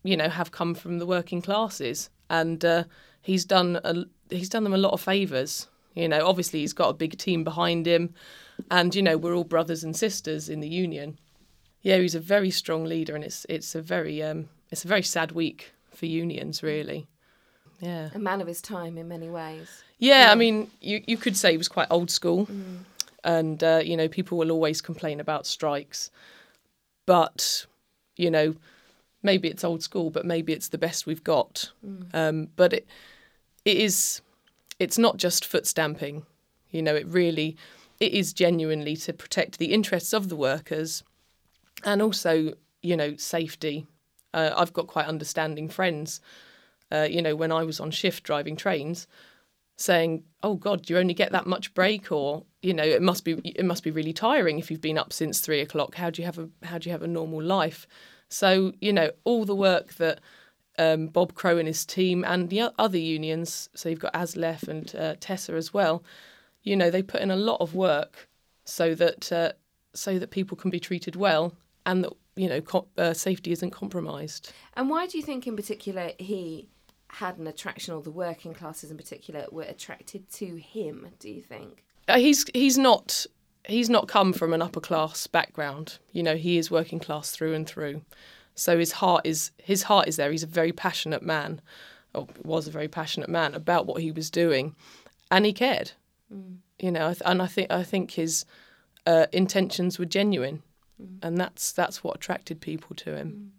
you 0.02 0.16
know, 0.16 0.28
have 0.28 0.50
come 0.50 0.74
from 0.74 0.98
the 0.98 1.06
working 1.06 1.42
classes, 1.42 2.08
and 2.30 2.64
uh, 2.64 2.84
he's 3.20 3.44
done 3.44 3.80
a, 3.84 4.04
he's 4.30 4.48
done 4.48 4.64
them 4.64 4.74
a 4.74 4.78
lot 4.78 4.92
of 4.92 5.00
favours. 5.00 5.68
You 5.94 6.08
know, 6.08 6.26
obviously 6.26 6.60
he's 6.60 6.72
got 6.72 6.90
a 6.90 6.94
big 6.94 7.18
team 7.18 7.44
behind 7.44 7.86
him, 7.86 8.14
and 8.70 8.94
you 8.94 9.02
know 9.02 9.16
we're 9.16 9.34
all 9.34 9.44
brothers 9.44 9.84
and 9.84 9.96
sisters 9.96 10.48
in 10.48 10.60
the 10.60 10.68
union. 10.68 11.18
Yeah, 11.82 11.98
he's 11.98 12.14
a 12.14 12.20
very 12.20 12.50
strong 12.50 12.84
leader, 12.84 13.14
and 13.14 13.24
it's 13.24 13.44
it's 13.48 13.74
a 13.74 13.82
very 13.82 14.22
um, 14.22 14.48
it's 14.70 14.84
a 14.84 14.88
very 14.88 15.02
sad 15.02 15.32
week 15.32 15.72
for 15.94 16.06
unions, 16.06 16.62
really. 16.62 17.06
Yeah. 17.80 18.10
A 18.14 18.18
man 18.18 18.40
of 18.40 18.46
his 18.46 18.60
time 18.60 18.98
in 18.98 19.08
many 19.08 19.30
ways. 19.30 19.82
Yeah, 19.98 20.30
I 20.30 20.34
mean, 20.34 20.70
you, 20.80 21.02
you 21.06 21.16
could 21.16 21.36
say 21.36 21.52
he 21.52 21.58
was 21.58 21.68
quite 21.68 21.88
old 21.90 22.10
school, 22.10 22.48
and 23.24 23.62
uh, 23.62 23.80
you 23.84 23.96
know, 23.96 24.08
people 24.08 24.38
will 24.38 24.50
always 24.50 24.80
complain 24.80 25.20
about 25.20 25.46
strikes, 25.46 26.10
but 27.06 27.66
you 28.16 28.30
know, 28.30 28.54
maybe 29.22 29.48
it's 29.48 29.64
old 29.64 29.82
school, 29.82 30.10
but 30.10 30.24
maybe 30.24 30.52
it's 30.52 30.68
the 30.68 30.78
best 30.78 31.06
we've 31.06 31.24
got. 31.24 31.70
Um, 32.14 32.48
but 32.56 32.72
it 32.72 32.86
it 33.64 33.76
is 33.76 34.22
it's 34.78 34.98
not 34.98 35.16
just 35.16 35.44
foot 35.44 35.66
stamping, 35.66 36.24
you 36.70 36.82
know, 36.82 36.94
it 36.94 37.06
really 37.06 37.56
it 38.00 38.12
is 38.12 38.32
genuinely 38.32 38.96
to 38.96 39.12
protect 39.12 39.58
the 39.58 39.72
interests 39.72 40.12
of 40.12 40.28
the 40.28 40.36
workers, 40.36 41.02
and 41.84 42.00
also 42.00 42.54
you 42.82 42.96
know 42.96 43.16
safety. 43.16 43.86
Uh, 44.38 44.54
I've 44.56 44.72
got 44.72 44.86
quite 44.86 45.06
understanding 45.06 45.68
friends. 45.68 46.20
Uh, 46.90 47.06
you 47.10 47.20
know, 47.20 47.34
when 47.36 47.52
I 47.52 47.64
was 47.64 47.80
on 47.80 47.90
shift 47.90 48.22
driving 48.22 48.56
trains, 48.56 49.06
saying, 49.76 50.24
"Oh 50.42 50.54
God, 50.54 50.88
you 50.88 50.98
only 50.98 51.14
get 51.14 51.32
that 51.32 51.46
much 51.46 51.74
break," 51.74 52.12
or 52.12 52.44
you 52.62 52.72
know, 52.72 52.84
it 52.84 53.02
must 53.02 53.24
be 53.24 53.32
it 53.44 53.64
must 53.64 53.82
be 53.82 53.90
really 53.90 54.12
tiring 54.12 54.58
if 54.58 54.70
you've 54.70 54.80
been 54.80 54.98
up 54.98 55.12
since 55.12 55.40
three 55.40 55.60
o'clock. 55.60 55.96
How 55.96 56.10
do 56.10 56.22
you 56.22 56.26
have 56.26 56.38
a 56.38 56.48
how 56.62 56.78
do 56.78 56.88
you 56.88 56.92
have 56.92 57.02
a 57.02 57.08
normal 57.08 57.42
life? 57.42 57.86
So 58.28 58.72
you 58.80 58.92
know, 58.92 59.10
all 59.24 59.44
the 59.44 59.54
work 59.54 59.94
that 59.94 60.20
um, 60.78 61.08
Bob 61.08 61.34
Crow 61.34 61.58
and 61.58 61.66
his 61.66 61.84
team 61.84 62.24
and 62.24 62.48
the 62.48 62.72
other 62.78 62.98
unions, 62.98 63.68
so 63.74 63.88
you've 63.88 63.98
got 63.98 64.14
ASLEF 64.14 64.68
and 64.68 64.94
uh, 64.94 65.14
TSSA 65.20 65.54
as 65.54 65.74
well. 65.74 66.04
You 66.62 66.76
know, 66.76 66.90
they 66.90 67.02
put 67.02 67.20
in 67.20 67.30
a 67.30 67.36
lot 67.36 67.60
of 67.60 67.74
work 67.74 68.28
so 68.64 68.94
that 68.94 69.32
uh, 69.32 69.52
so 69.94 70.18
that 70.18 70.30
people 70.30 70.56
can 70.56 70.70
be 70.70 70.80
treated 70.80 71.16
well 71.16 71.54
and 71.84 72.04
that 72.04 72.12
you 72.38 72.48
know 72.48 72.60
co- 72.60 72.88
uh, 72.96 73.12
safety 73.12 73.52
isn't 73.52 73.70
compromised. 73.70 74.52
And 74.74 74.88
why 74.88 75.06
do 75.06 75.18
you 75.18 75.24
think, 75.24 75.46
in 75.46 75.56
particular, 75.56 76.12
he 76.18 76.68
had 77.08 77.38
an 77.38 77.46
attraction, 77.46 77.94
or 77.94 78.02
the 78.02 78.10
working 78.10 78.54
classes 78.54 78.90
in 78.90 78.96
particular 78.96 79.46
were 79.50 79.64
attracted 79.64 80.30
to 80.32 80.56
him? 80.56 81.08
Do 81.18 81.28
you 81.28 81.42
think? 81.42 81.84
Uh, 82.06 82.18
he's 82.18 82.44
he's 82.54 82.78
not 82.78 83.26
he's 83.64 83.90
not 83.90 84.08
come 84.08 84.32
from 84.32 84.52
an 84.52 84.62
upper 84.62 84.80
class 84.80 85.26
background. 85.26 85.98
You 86.12 86.22
know, 86.22 86.36
he 86.36 86.56
is 86.58 86.70
working 86.70 86.98
class 86.98 87.30
through 87.32 87.54
and 87.54 87.66
through. 87.66 88.02
So 88.54 88.78
his 88.78 88.92
heart 88.92 89.26
is 89.26 89.50
his 89.58 89.84
heart 89.84 90.08
is 90.08 90.16
there. 90.16 90.30
He's 90.30 90.42
a 90.42 90.46
very 90.46 90.72
passionate 90.72 91.22
man, 91.22 91.60
or 92.14 92.26
was 92.44 92.66
a 92.66 92.70
very 92.70 92.88
passionate 92.88 93.28
man 93.28 93.54
about 93.54 93.86
what 93.86 94.00
he 94.00 94.10
was 94.10 94.30
doing, 94.30 94.74
and 95.30 95.44
he 95.44 95.52
cared. 95.52 95.92
You 96.78 96.90
know, 96.92 97.14
and 97.24 97.42
I 97.42 97.46
think 97.46 97.70
I 97.70 97.82
think 97.82 98.12
his 98.12 98.44
uh, 99.06 99.26
intentions 99.32 99.98
were 99.98 100.04
genuine, 100.04 100.62
and 101.22 101.38
that's 101.38 101.72
that's 101.72 102.02
what 102.02 102.16
attracted 102.16 102.60
people 102.60 102.94
to 102.96 103.16
him. 103.16 103.52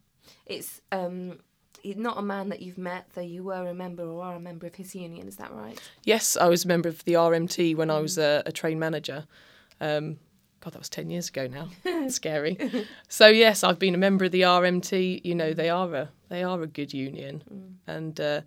It's 0.46 0.82
um, 0.92 1.40
not 1.84 2.18
a 2.18 2.22
man 2.22 2.50
that 2.50 2.62
you've 2.62 2.78
met, 2.78 3.10
though 3.14 3.22
you 3.22 3.44
were 3.44 3.68
a 3.68 3.74
member 3.74 4.04
or 4.04 4.24
are 4.24 4.36
a 4.36 4.40
member 4.40 4.68
of 4.68 4.76
his 4.76 4.96
union. 4.96 5.28
Is 5.28 5.38
that 5.38 5.52
right? 5.54 5.80
Yes, 6.04 6.38
I 6.38 6.48
was 6.48 6.66
a 6.66 6.68
member 6.68 6.90
of 6.90 7.04
the 7.06 7.14
RMT 7.14 7.76
when 7.76 7.90
I 7.90 8.00
was 8.00 8.18
a, 8.18 8.44
a 8.46 8.52
train 8.52 8.80
manager. 8.80 9.26
Um, 9.80 10.18
God, 10.62 10.74
that 10.74 10.80
was 10.80 10.90
10 10.90 11.10
years 11.10 11.30
ago 11.30 11.48
now. 11.48 11.70
Scary. 12.10 12.58
So, 13.08 13.28
yes, 13.28 13.64
I've 13.64 13.80
been 13.80 13.96
a 13.96 13.98
member 14.00 14.26
of 14.26 14.32
the 14.32 14.42
RMT. 14.42 15.22
You 15.24 15.36
know, 15.36 15.54
they 15.54 15.70
are 15.70 15.94
a, 15.96 16.10
they 16.28 16.44
are 16.44 16.62
a 16.62 16.68
good 16.68 16.94
union. 16.94 17.78
And, 17.88 18.20
uh, 18.20 18.42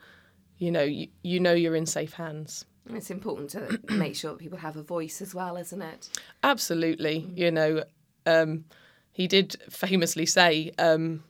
you 0.59 0.71
know, 0.71 0.83
you, 0.83 1.09
you 1.23 1.41
know 1.41 1.55
you're 1.55 1.77
in 1.77 1.87
safe 1.87 2.13
hands. 2.15 2.67
And 2.87 2.97
It's 2.97 3.11
important 3.11 3.51
to 3.51 3.81
make 3.95 4.15
sure 4.15 4.33
that 4.33 4.39
people 4.39 4.59
have 4.59 4.77
a 4.77 4.83
voice 4.83 5.23
as 5.23 5.35
well, 5.35 5.57
isn't 5.57 5.81
it? 5.81 6.11
Absolutely. 6.43 7.31
You 7.35 7.51
know, 7.51 7.85
um, 8.27 8.65
he 9.13 9.27
did 9.29 9.57
famously 9.71 10.27
say, 10.27 10.73
um, 10.79 11.23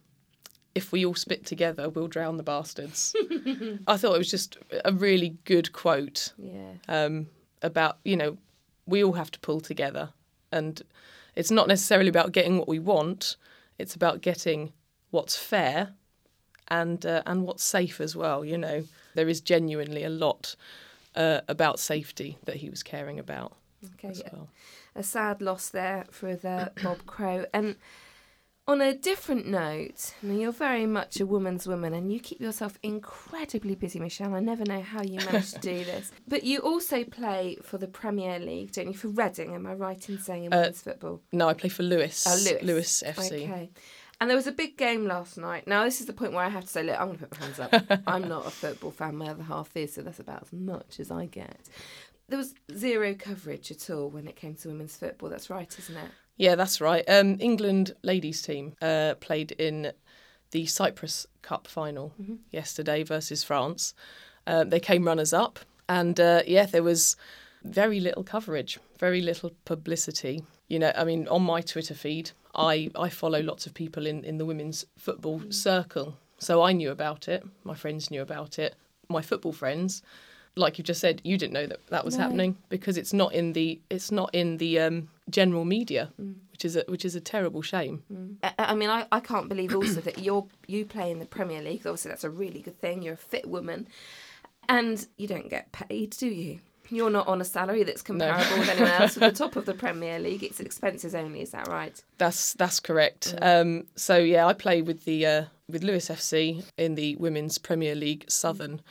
"If 0.74 0.92
we 0.92 1.04
all 1.04 1.14
spit 1.14 1.44
together, 1.44 1.88
we'll 1.88 2.08
drown 2.08 2.36
the 2.36 2.42
bastards." 2.42 3.14
I 3.86 3.96
thought 3.96 4.14
it 4.14 4.18
was 4.18 4.30
just 4.30 4.56
a 4.84 4.92
really 4.92 5.36
good 5.44 5.72
quote 5.72 6.32
Yeah. 6.38 6.74
um, 6.88 7.26
about 7.62 7.98
you 8.04 8.16
know 8.16 8.38
we 8.86 9.02
all 9.04 9.12
have 9.14 9.30
to 9.32 9.40
pull 9.40 9.60
together, 9.60 10.10
and 10.50 10.80
it's 11.34 11.50
not 11.50 11.68
necessarily 11.68 12.08
about 12.08 12.32
getting 12.32 12.58
what 12.58 12.68
we 12.68 12.78
want; 12.78 13.36
it's 13.78 13.94
about 13.94 14.20
getting 14.20 14.72
what's 15.10 15.36
fair 15.36 15.92
and 16.68 17.04
uh, 17.04 17.22
and 17.26 17.44
what's 17.46 17.64
safe 17.64 18.00
as 18.00 18.14
well. 18.16 18.44
You 18.44 18.58
know, 18.58 18.84
there 19.14 19.28
is 19.28 19.40
genuinely 19.40 20.04
a 20.04 20.08
lot 20.10 20.56
uh, 21.16 21.40
about 21.48 21.78
safety 21.80 22.38
that 22.44 22.56
he 22.56 22.70
was 22.70 22.82
caring 22.82 23.18
about 23.18 23.56
Okay. 23.94 24.08
as 24.08 24.22
well. 24.32 24.48
A 24.94 25.02
sad 25.02 25.40
loss 25.40 25.70
there 25.70 26.04
for 26.10 26.34
the 26.36 26.72
Bob 26.82 27.06
Crow. 27.06 27.46
And 27.54 27.76
on 28.68 28.80
a 28.80 28.94
different 28.94 29.46
note, 29.46 30.12
I 30.22 30.26
mean, 30.26 30.38
you're 30.40 30.52
very 30.52 30.86
much 30.86 31.18
a 31.18 31.26
woman's 31.26 31.66
woman 31.66 31.94
and 31.94 32.12
you 32.12 32.20
keep 32.20 32.40
yourself 32.40 32.78
incredibly 32.82 33.74
busy, 33.74 33.98
Michelle. 33.98 34.34
I 34.34 34.40
never 34.40 34.64
know 34.64 34.82
how 34.82 35.02
you 35.02 35.16
manage 35.18 35.52
to 35.52 35.58
do 35.60 35.84
this. 35.84 36.12
But 36.28 36.44
you 36.44 36.60
also 36.60 37.04
play 37.04 37.56
for 37.62 37.78
the 37.78 37.88
Premier 37.88 38.38
League, 38.38 38.72
don't 38.72 38.88
you? 38.88 38.94
For 38.94 39.08
Reading, 39.08 39.54
am 39.54 39.66
I 39.66 39.74
right 39.74 40.08
in 40.08 40.18
saying 40.18 40.44
in 40.44 40.52
Uh, 40.52 40.56
women's 40.58 40.82
football? 40.82 41.22
No, 41.32 41.48
I 41.48 41.54
play 41.54 41.70
for 41.70 41.82
Lewes. 41.82 42.24
Oh, 42.28 42.56
Lewes. 42.62 43.02
FC. 43.06 43.44
Okay. 43.44 43.70
And 44.20 44.30
there 44.30 44.36
was 44.36 44.46
a 44.46 44.52
big 44.52 44.76
game 44.76 45.06
last 45.06 45.36
night. 45.36 45.66
Now, 45.66 45.82
this 45.82 46.00
is 46.00 46.06
the 46.06 46.12
point 46.12 46.32
where 46.32 46.44
I 46.44 46.48
have 46.48 46.62
to 46.62 46.68
say, 46.70 46.84
look, 46.84 47.00
I'm 47.00 47.08
going 47.08 47.18
to 47.18 47.26
put 47.26 47.40
my 47.40 47.46
hands 47.46 47.58
up. 47.58 48.00
I'm 48.06 48.28
not 48.28 48.46
a 48.46 48.50
football 48.50 48.92
fan. 48.92 49.16
My 49.16 49.26
other 49.30 49.42
half 49.42 49.76
is, 49.76 49.94
so 49.94 50.02
that's 50.02 50.20
about 50.20 50.42
as 50.44 50.52
much 50.52 51.00
as 51.00 51.10
I 51.10 51.26
get. 51.26 51.58
There 52.32 52.38
was 52.38 52.54
zero 52.74 53.14
coverage 53.14 53.70
at 53.70 53.90
all 53.90 54.08
when 54.08 54.26
it 54.26 54.36
came 54.36 54.54
to 54.54 54.68
women's 54.68 54.96
football. 54.96 55.28
That's 55.28 55.50
right, 55.50 55.68
isn't 55.78 55.94
it? 55.94 56.10
Yeah, 56.38 56.54
that's 56.54 56.80
right. 56.80 57.04
Um, 57.06 57.36
England 57.40 57.94
ladies 58.02 58.40
team 58.40 58.74
uh, 58.80 59.16
played 59.20 59.52
in 59.52 59.92
the 60.50 60.64
Cyprus 60.64 61.26
Cup 61.42 61.66
final 61.66 62.14
yesterday 62.50 63.02
versus 63.02 63.44
France. 63.44 63.92
Uh, 64.46 64.64
they 64.64 64.80
came 64.80 65.04
runners 65.04 65.34
up, 65.34 65.58
and 65.90 66.18
uh, 66.18 66.40
yeah, 66.46 66.64
there 66.64 66.82
was 66.82 67.16
very 67.64 68.00
little 68.00 68.24
coverage, 68.24 68.78
very 68.98 69.20
little 69.20 69.52
publicity. 69.66 70.42
You 70.68 70.78
know, 70.78 70.92
I 70.96 71.04
mean, 71.04 71.28
on 71.28 71.42
my 71.42 71.60
Twitter 71.60 71.92
feed, 71.92 72.30
I, 72.54 72.90
I 72.96 73.10
follow 73.10 73.42
lots 73.42 73.66
of 73.66 73.74
people 73.74 74.06
in, 74.06 74.24
in 74.24 74.38
the 74.38 74.46
women's 74.46 74.86
football 74.96 75.42
circle, 75.50 76.16
so 76.38 76.62
I 76.62 76.72
knew 76.72 76.90
about 76.90 77.28
it. 77.28 77.44
My 77.62 77.74
friends 77.74 78.10
knew 78.10 78.22
about 78.22 78.58
it. 78.58 78.74
My 79.10 79.20
football 79.20 79.52
friends, 79.52 80.00
like 80.56 80.76
you 80.78 80.84
just 80.84 81.00
said, 81.00 81.20
you 81.24 81.38
didn't 81.38 81.52
know 81.54 81.66
that 81.66 81.86
that 81.88 82.04
was 82.04 82.16
No. 82.16 82.22
happening 82.24 82.56
because 82.68 82.96
it's 82.98 83.12
not 83.12 83.32
in 83.32 83.52
the 83.54 83.80
it's 83.90 84.10
not 84.12 84.30
in 84.34 84.58
the 84.58 84.78
um, 84.80 85.08
general 85.30 85.64
media, 85.64 86.10
which 86.50 86.64
is 86.64 86.76
a, 86.76 86.84
which 86.88 87.04
is 87.04 87.14
a 87.14 87.20
terrible 87.20 87.62
shame. 87.62 88.02
I, 88.42 88.52
I 88.58 88.74
mean, 88.74 88.90
I, 88.90 89.06
I 89.10 89.20
can't 89.20 89.48
believe 89.48 89.74
also 89.74 90.00
that 90.02 90.18
you're 90.18 90.46
you 90.66 90.84
play 90.84 91.10
in 91.10 91.18
the 91.20 91.26
Premier 91.26 91.62
League. 91.62 91.86
Obviously, 91.86 92.10
that's 92.10 92.24
a 92.24 92.30
really 92.30 92.60
good 92.60 92.78
thing. 92.80 93.02
You're 93.02 93.14
a 93.14 93.16
fit 93.16 93.48
woman, 93.48 93.88
and 94.68 95.06
you 95.16 95.26
don't 95.26 95.48
get 95.50 95.72
paid, 95.72 96.10
do 96.10 96.26
you? 96.28 96.60
You're 96.90 97.10
not 97.10 97.26
on 97.26 97.40
a 97.40 97.44
salary 97.44 97.84
that's 97.84 98.02
comparable 98.02 98.58
with 98.58 98.68
anyone 98.68 98.90
else 98.90 99.16
at 99.16 99.20
the 99.32 99.32
top 99.44 99.56
of 99.56 99.64
the 99.64 99.72
Premier 99.84 100.18
League. 100.18 100.42
It's 100.42 100.60
expenses 100.60 101.14
only. 101.14 101.40
Is 101.40 101.52
that 101.52 101.68
right? 101.68 102.02
That's 102.18 102.52
that's 102.54 102.80
correct. 102.80 103.34
Um, 103.40 103.86
so 103.96 104.18
yeah, 104.18 104.46
I 104.46 104.52
play 104.52 104.82
with 104.82 105.04
the 105.06 105.24
uh, 105.24 105.44
with 105.70 105.82
Lewes 105.82 106.08
FC 106.08 106.62
in 106.76 106.94
the 106.96 107.16
Women's 107.16 107.56
Premier 107.56 107.94
League 107.94 108.26
Southern. 108.28 108.82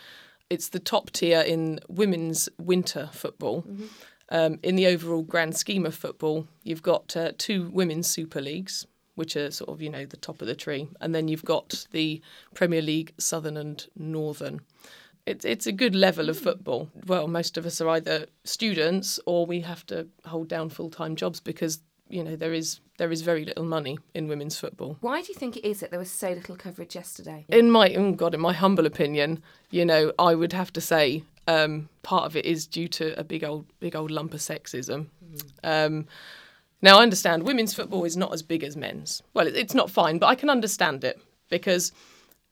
It's 0.52 0.68
the 0.68 0.80
top 0.80 1.12
tier 1.12 1.40
in 1.40 1.80
women's 1.88 2.50
winter 2.60 3.10
football. 3.14 3.66
Um, 4.28 4.60
in 4.62 4.76
the 4.76 4.86
overall 4.88 5.22
grand 5.22 5.56
scheme 5.56 5.86
of 5.86 5.96
football, 5.96 6.46
you've 6.62 6.84
got 6.84 7.16
uh, 7.16 7.32
two 7.38 7.70
women's 7.70 8.10
Super 8.10 8.42
Leagues, 8.42 8.86
which 9.16 9.38
are 9.38 9.50
sort 9.50 9.70
of 9.70 9.82
you 9.82 9.90
know 9.90 10.06
the 10.06 10.18
top 10.18 10.42
of 10.42 10.48
the 10.48 10.56
tree, 10.56 10.90
and 11.00 11.16
then 11.16 11.30
you've 11.30 11.46
got 11.46 11.88
the 11.92 12.22
Premier 12.54 12.82
League 12.82 13.14
Southern 13.18 13.56
and 13.56 13.88
Northern. 13.96 14.60
It's 15.26 15.46
it's 15.46 15.68
a 15.68 15.72
good 15.72 15.96
level 15.96 16.28
of 16.28 16.38
football. 16.38 16.90
Well, 17.08 17.30
most 17.30 17.56
of 17.58 17.66
us 17.66 17.80
are 17.80 17.88
either 17.88 18.26
students 18.44 19.22
or 19.26 19.46
we 19.46 19.62
have 19.62 19.86
to 19.86 20.10
hold 20.26 20.50
down 20.50 20.70
full 20.70 20.90
time 20.90 21.16
jobs 21.16 21.40
because 21.40 21.80
you 22.12 22.24
know 22.24 22.36
there 22.36 22.54
is 22.54 22.80
there 22.98 23.12
is 23.12 23.22
very 23.22 23.46
little 23.46 23.64
money 23.64 23.98
in 24.14 24.28
women's 24.28 24.60
football. 24.60 24.98
Why 25.02 25.22
do 25.22 25.30
you 25.30 25.34
think 25.34 25.58
it 25.58 25.68
is 25.68 25.80
that 25.80 25.90
there 25.90 26.00
was 26.00 26.12
so 26.12 26.30
little 26.30 26.56
coverage 26.56 26.96
yesterday? 26.96 27.46
In 27.50 27.72
my 27.72 27.94
oh 27.96 28.12
god, 28.12 28.34
in 28.34 28.42
my 28.42 28.54
humble 28.54 28.86
opinion, 28.86 29.42
you 29.70 29.86
know, 29.86 30.14
I 30.20 30.36
would 30.36 30.54
have 30.54 30.72
to 30.74 30.82
say 30.82 31.24
um, 31.48 31.90
part 32.04 32.26
of 32.26 32.36
it 32.36 32.46
is 32.46 32.68
due 32.68 32.88
to 32.90 33.18
a 33.20 33.24
big 33.24 33.44
old 33.44 33.66
big 33.80 33.96
old 33.96 34.12
lump 34.12 34.34
of 34.34 34.42
sexism. 34.42 35.08
Um, 35.64 36.06
now 36.82 37.00
I 37.00 37.04
understand 37.04 37.44
women's 37.44 37.74
football 37.74 38.04
is 38.04 38.18
not 38.18 38.34
as 38.34 38.44
big 38.44 38.64
as 38.64 38.76
men's. 38.76 39.24
Well, 39.34 39.48
it, 39.48 39.56
it's 39.56 39.74
not 39.74 39.90
fine, 39.90 40.20
but 40.20 40.28
I 40.28 40.36
can 40.36 40.50
understand 40.50 41.04
it 41.04 41.20
because 41.50 41.92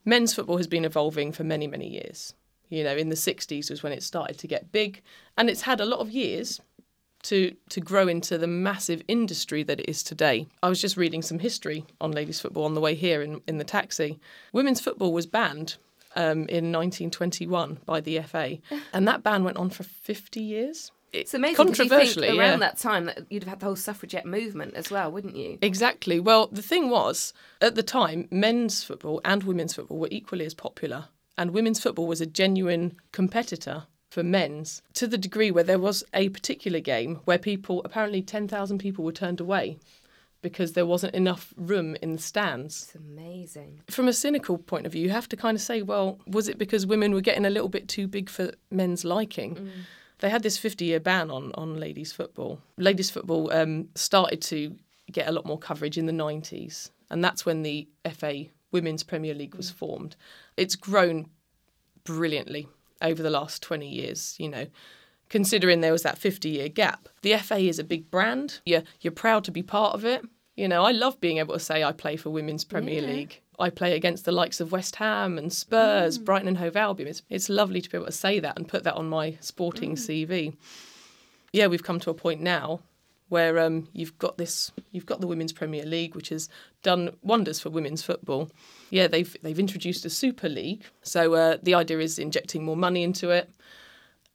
men's 0.06 0.34
football 0.34 0.58
has 0.58 0.68
been 0.68 0.86
evolving 0.86 1.32
for 1.32 1.44
many 1.44 1.68
many 1.68 1.90
years. 1.90 2.34
You 2.70 2.84
know, 2.84 2.96
in 2.96 3.10
the 3.10 3.16
60s 3.16 3.72
was 3.72 3.82
when 3.82 3.94
it 3.94 4.04
started 4.04 4.38
to 4.38 4.48
get 4.48 4.72
big, 4.72 5.02
and 5.38 5.50
it's 5.50 5.64
had 5.64 5.82
a 5.82 5.86
lot 5.86 6.02
of 6.02 6.12
years 6.12 6.62
to 7.24 7.56
to 7.70 7.82
grow 7.82 8.08
into 8.08 8.38
the 8.38 8.48
massive 8.48 9.02
industry 9.08 9.64
that 9.64 9.80
it 9.80 9.90
is 9.90 10.04
today. 10.04 10.48
I 10.64 10.70
was 10.70 10.82
just 10.82 10.98
reading 10.98 11.22
some 11.22 11.40
history 11.40 11.86
on 12.00 12.12
ladies 12.12 12.40
football 12.40 12.66
on 12.66 12.74
the 12.76 12.82
way 12.82 12.96
here 12.96 13.22
in, 13.22 13.42
in 13.48 13.58
the 13.58 13.64
taxi. 13.64 14.20
Women's 14.54 14.82
football 14.82 15.12
was 15.14 15.26
banned 15.26 15.76
um, 16.16 16.48
in 16.48 16.72
1921 16.72 17.80
by 17.86 18.02
the 18.02 18.20
FA, 18.22 18.58
and 18.94 19.08
that 19.08 19.24
ban 19.24 19.44
went 19.44 19.58
on 19.58 19.70
for 19.70 19.84
50 19.84 20.40
years. 20.42 20.92
It's 21.12 21.34
amazing. 21.34 21.56
'cause 21.56 21.70
you 21.70 21.74
think 21.76 21.90
Controversially, 21.90 22.28
around 22.30 22.38
yeah. 22.38 22.68
that 22.68 22.78
time 22.78 23.06
that 23.06 23.26
you'd 23.32 23.44
have 23.44 23.50
had 23.50 23.60
the 23.62 23.66
whole 23.66 23.76
suffragette 23.76 24.28
movement 24.28 24.76
as 24.76 24.92
well, 24.92 25.12
wouldn't 25.12 25.36
you? 25.36 25.58
Exactly. 25.62 26.20
Well, 26.20 26.48
the 26.52 26.62
thing 26.62 26.90
was, 26.92 27.34
at 27.62 27.74
the 27.74 27.82
time, 27.82 28.28
men's 28.30 28.84
football 28.84 29.20
and 29.26 29.44
women's 29.44 29.74
football 29.74 29.98
were 29.98 30.08
equally 30.12 30.46
as 30.46 30.54
popular, 30.54 31.06
and 31.36 31.50
women's 31.52 31.80
football 31.82 32.06
was 32.06 32.22
a 32.22 32.28
genuine 32.28 32.96
competitor 33.12 33.86
for 34.10 34.24
men's 34.24 34.82
to 34.94 35.08
the 35.08 35.18
degree 35.18 35.52
where 35.52 35.64
there 35.64 35.80
was 35.80 36.04
a 36.14 36.30
particular 36.30 36.80
game 36.80 37.20
where 37.26 37.38
people, 37.38 37.82
apparently 37.86 38.22
10,000 38.22 38.78
people, 38.80 39.06
were 39.06 39.12
turned 39.12 39.40
away 39.40 39.78
because 40.42 40.74
there 40.74 40.86
wasn't 40.86 41.14
enough 41.14 41.54
room 41.58 41.96
in 42.02 42.14
the 42.14 42.22
stands. 42.22 42.84
It's 42.84 42.96
amazing. 42.96 43.82
From 43.90 44.08
a 44.08 44.14
cynical 44.14 44.58
point 44.58 44.86
of 44.86 44.94
view, 44.94 45.04
you 45.04 45.10
have 45.10 45.30
to 45.30 45.38
kind 45.38 45.56
of 45.56 45.62
say, 45.62 45.82
well, 45.82 46.18
was 46.26 46.48
it 46.48 46.58
because 46.58 46.86
women 46.86 47.14
were 47.14 47.22
getting 47.22 47.46
a 47.46 47.50
little 47.50 47.70
bit 47.70 47.88
too 47.88 48.08
big 48.08 48.30
for 48.30 48.52
men's 48.72 49.04
liking? 49.04 49.70
They 50.20 50.30
had 50.30 50.44
this 50.44 50.58
50 50.58 50.86
year 50.86 51.00
ban 51.00 51.30
on, 51.30 51.52
on 51.56 51.80
ladies' 51.80 52.12
football. 52.12 52.62
Ladies' 52.78 53.10
football 53.10 53.52
um, 53.54 53.90
started 53.96 54.42
to 54.44 54.76
get 55.12 55.28
a 55.28 55.32
lot 55.32 55.46
more 55.46 55.60
coverage 55.60 55.98
in 55.98 56.06
the 56.06 56.14
90s, 56.14 56.92
and 57.10 57.24
that's 57.24 57.46
when 57.46 57.64
the 57.64 57.88
FA 58.14 58.46
Women's 58.72 59.04
Premier 59.04 59.34
League 59.34 59.56
was 59.56 59.70
formed. 59.70 60.16
It's 60.56 60.76
grown 60.76 61.30
brilliantly 62.04 62.68
over 63.02 63.22
the 63.22 63.30
last 63.30 63.62
20 63.62 63.88
years, 63.88 64.36
you 64.38 64.50
know. 64.50 64.68
Considering 65.30 65.82
there 65.82 65.92
was 65.92 66.02
that 66.02 66.18
50 66.18 66.50
year 66.50 66.70
gap, 66.70 67.08
the 67.22 67.38
FA 67.38 67.58
is 67.58 67.78
a 67.78 67.84
big 67.84 68.10
brand. 68.10 68.62
You're, 68.66 68.84
you're 69.02 69.12
proud 69.12 69.44
to 69.44 69.52
be 69.52 69.62
part 69.62 69.94
of 69.94 70.04
it. 70.04 70.26
You 70.56 70.68
know, 70.68 70.84
I 70.84 70.92
love 70.92 71.22
being 71.22 71.38
able 71.38 71.54
to 71.54 71.60
say 71.60 71.84
I 71.84 71.92
play 71.92 72.16
for 72.16 72.32
Women's 72.32 72.64
Premier 72.64 73.02
Yeah. 73.02 73.08
League. 73.08 73.42
I 73.60 73.70
play 73.70 73.96
against 73.96 74.26
the 74.26 74.32
likes 74.32 74.60
of 74.60 74.72
West 74.72 74.96
Ham 74.96 75.38
and 75.38 75.54
Spurs, 75.54 76.18
mm. 76.18 76.26
Brighton 76.26 76.48
and 76.48 76.58
Hove 76.58 76.76
Albion. 76.78 77.10
It's, 77.10 77.22
it's 77.30 77.50
lovely 77.50 77.82
to 77.82 77.90
be 77.90 77.98
able 77.98 78.08
to 78.08 78.12
say 78.12 78.40
that 78.40 78.58
and 78.58 78.68
put 78.68 78.84
that 78.86 78.96
on 78.96 79.08
my 79.08 79.38
sporting 79.42 79.96
mm. 79.96 79.98
CV. 79.98 80.56
Yeah, 81.54 81.68
we've 81.68 81.84
come 81.84 82.00
to 82.00 82.10
a 82.10 82.14
point 82.14 82.42
now 82.42 82.80
where 83.30 83.60
um, 83.60 83.88
you've 83.94 84.18
got 84.18 84.38
this, 84.38 84.72
you've 84.92 85.06
got 85.06 85.22
the 85.22 85.28
Women's 85.28 85.54
Premier 85.54 85.86
League, 85.86 86.16
which 86.16 86.30
has 86.30 86.50
done 86.84 87.12
wonders 87.22 87.60
for 87.60 87.70
women's 87.70 88.04
football. 88.04 88.52
Yeah, 88.90 89.08
they've 89.08 89.36
they've 89.42 89.60
introduced 89.60 90.06
a 90.06 90.10
Super 90.10 90.50
League, 90.50 90.84
so 91.02 91.34
uh, 91.36 91.58
the 91.64 91.76
idea 91.76 92.00
is 92.00 92.20
injecting 92.20 92.64
more 92.64 92.78
money 92.78 93.04
into 93.04 93.30
it. 93.30 93.50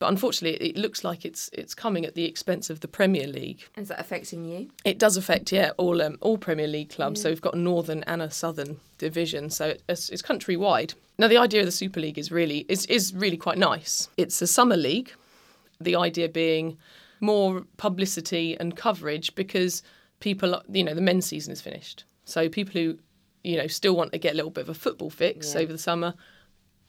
But 0.00 0.08
unfortunately, 0.08 0.68
it 0.68 0.76
looks 0.76 1.04
like 1.04 1.24
it's 1.24 1.50
it's 1.52 1.74
coming 1.74 2.04
at 2.04 2.14
the 2.14 2.24
expense 2.24 2.68
of 2.68 2.80
the 2.80 2.88
Premier 2.88 3.26
League. 3.26 3.62
Is 3.76 3.88
that 3.88 4.00
affecting 4.00 4.44
you? 4.44 4.70
It 4.84 4.98
does 4.98 5.16
affect, 5.16 5.52
yeah, 5.52 5.70
all 5.76 6.02
um, 6.02 6.18
all 6.20 6.36
Premier 6.36 6.66
League 6.66 6.90
clubs. 6.90 7.22
So 7.22 7.28
we've 7.28 7.40
got 7.40 7.54
a 7.54 7.58
northern 7.58 8.02
and 8.04 8.20
a 8.20 8.30
southern 8.30 8.80
division. 8.98 9.50
So 9.50 9.74
it's, 9.88 10.08
it's 10.10 10.22
countrywide. 10.22 10.94
Now 11.18 11.28
the 11.28 11.38
idea 11.38 11.60
of 11.60 11.66
the 11.66 11.72
Super 11.72 12.00
League 12.00 12.18
is 12.18 12.32
really 12.32 12.66
is 12.68 12.86
is 12.86 13.14
really 13.14 13.36
quite 13.36 13.58
nice. 13.58 14.08
It's 14.16 14.42
a 14.42 14.46
summer 14.46 14.76
league. 14.76 15.12
The 15.80 15.96
idea 15.96 16.28
being 16.28 16.76
more 17.20 17.64
publicity 17.76 18.56
and 18.58 18.76
coverage 18.76 19.34
because 19.34 19.82
people, 20.20 20.62
you 20.68 20.84
know, 20.84 20.94
the 20.94 21.00
men's 21.00 21.26
season 21.26 21.52
is 21.52 21.60
finished. 21.60 22.04
So 22.24 22.48
people 22.48 22.72
who, 22.72 22.98
you 23.42 23.56
know, 23.56 23.66
still 23.66 23.96
want 23.96 24.12
to 24.12 24.18
get 24.18 24.32
a 24.32 24.36
little 24.36 24.50
bit 24.50 24.62
of 24.62 24.68
a 24.68 24.74
football 24.74 25.10
fix 25.10 25.54
Yeah. 25.54 25.60
over 25.60 25.72
the 25.72 25.78
summer 25.78 26.14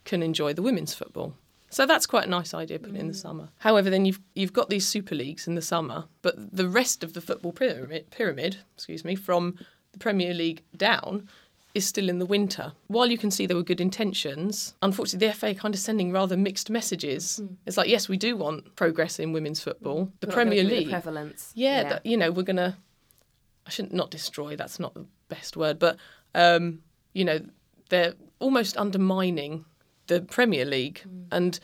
can 0.04 0.22
enjoy 0.22 0.52
the 0.52 0.62
women's 0.62 0.94
football. 0.94 1.34
So 1.70 1.84
that's 1.84 2.06
quite 2.06 2.26
a 2.26 2.30
nice 2.30 2.54
idea 2.54 2.78
put 2.78 2.94
in 2.94 3.08
the 3.08 3.12
mm. 3.12 3.20
summer. 3.20 3.48
However, 3.58 3.90
then 3.90 4.04
you've 4.04 4.20
you've 4.34 4.52
got 4.52 4.70
these 4.70 4.86
super 4.86 5.14
leagues 5.14 5.48
in 5.48 5.56
the 5.56 5.62
summer, 5.62 6.04
but 6.22 6.34
the 6.56 6.68
rest 6.68 7.02
of 7.02 7.12
the 7.12 7.20
football 7.20 7.52
pyramid, 7.52 8.10
pyramid, 8.10 8.58
excuse 8.74 9.04
me, 9.04 9.16
from 9.16 9.56
the 9.92 9.98
Premier 9.98 10.32
League 10.32 10.62
down 10.76 11.28
is 11.76 11.86
still 11.86 12.08
in 12.08 12.18
the 12.18 12.26
winter. 12.26 12.72
While 12.86 13.10
you 13.10 13.18
can 13.18 13.30
see 13.30 13.46
there 13.46 13.56
were 13.56 13.62
good 13.62 13.80
intentions, 13.80 14.74
unfortunately 14.82 15.28
the 15.28 15.34
FA 15.34 15.54
kind 15.54 15.74
of 15.74 15.80
sending 15.80 16.10
rather 16.10 16.36
mixed 16.36 16.70
messages. 16.70 17.40
It's 17.66 17.76
like 17.76 17.88
yes, 17.88 18.08
we 18.08 18.16
do 18.16 18.36
want 18.36 18.74
progress 18.76 19.18
in 19.18 19.32
women's 19.32 19.60
football. 19.60 20.10
The 20.20 20.26
We're 20.26 20.32
Premier 20.32 20.64
League 20.64 20.86
The 20.86 20.92
prevalence. 20.92 21.52
yeah, 21.54 21.82
That, 21.84 22.06
you 22.06 22.16
know, 22.16 22.32
we're 22.32 22.42
gonna 22.42 22.78
I 23.66 23.70
shouldn't 23.70 23.94
not 23.94 24.10
destroy. 24.10 24.56
That's 24.56 24.80
not 24.80 24.94
the 24.94 25.06
best 25.28 25.56
word, 25.56 25.78
but 25.78 25.98
um, 26.34 26.80
you 27.12 27.24
know, 27.24 27.40
they're 27.90 28.14
almost 28.38 28.76
undermining 28.76 29.64
the 30.06 30.20
Premier 30.22 30.64
League 30.64 31.02
and 31.30 31.58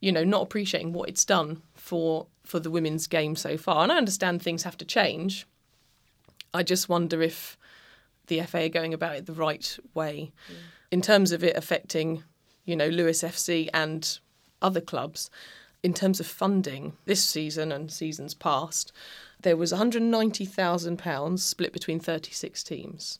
you 0.00 0.12
know 0.12 0.24
not 0.24 0.42
appreciating 0.42 0.92
what 0.92 1.08
it's 1.08 1.24
done 1.24 1.62
for 1.74 2.26
for 2.44 2.58
the 2.58 2.70
women's 2.70 3.06
game 3.06 3.36
so 3.36 3.56
far. 3.56 3.82
And 3.82 3.92
I 3.92 3.96
understand 3.96 4.40
things 4.42 4.62
have 4.62 4.76
to 4.78 4.84
change. 4.84 5.46
I 6.54 6.62
just 6.62 6.88
wonder 6.88 7.22
if 7.22 7.56
the 8.32 8.46
FA 8.46 8.64
are 8.64 8.68
going 8.70 8.94
about 8.94 9.16
it 9.16 9.26
the 9.26 9.32
right 9.32 9.78
way 9.94 10.32
in 10.90 11.02
terms 11.02 11.32
of 11.32 11.44
it 11.44 11.56
affecting, 11.56 12.22
you 12.64 12.74
know, 12.74 12.88
Lewes 12.88 13.22
FC 13.22 13.68
and 13.74 14.18
other 14.62 14.80
clubs. 14.80 15.30
In 15.82 15.92
terms 15.92 16.20
of 16.20 16.26
funding 16.26 16.92
this 17.06 17.24
season 17.24 17.72
and 17.72 17.90
seasons 17.90 18.34
past, 18.34 18.92
there 19.42 19.56
was 19.56 19.72
£190,000 19.72 21.38
split 21.40 21.72
between 21.72 21.98
36 21.98 22.62
teams. 22.62 23.18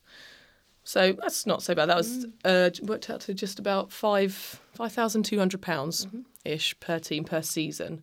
So 0.85 1.13
that's 1.13 1.45
not 1.45 1.63
so 1.63 1.75
bad. 1.75 1.87
That 1.87 1.97
was 1.97 2.27
uh, 2.45 2.71
worked 2.83 3.11
out 3.11 3.21
to 3.23 3.35
just 3.35 3.59
about 3.59 3.93
five 3.93 4.61
five 4.75 4.93
thousand 4.93 5.23
two 5.23 5.39
hundred 5.39 5.63
pounds 5.63 6.09
ish 6.45 6.79
per 6.81 6.99
team 6.99 7.23
per 7.23 7.41
season, 7.41 8.03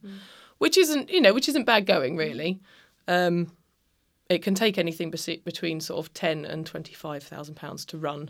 which 0.59 0.77
isn't 0.77 1.09
you 1.09 1.19
know 1.19 1.33
which 1.33 1.49
isn't 1.49 1.65
bad 1.65 1.85
going 1.85 2.15
really. 2.15 2.61
Um, 3.05 3.51
it 4.29 4.43
can 4.43 4.53
take 4.55 4.77
anything 4.77 5.09
between 5.11 5.81
sort 5.81 6.05
of 6.05 6.13
ten 6.13 6.45
and 6.45 6.65
twenty 6.65 6.93
five 6.93 7.23
thousand 7.23 7.55
pounds 7.55 7.83
to 7.85 7.97
run 7.97 8.29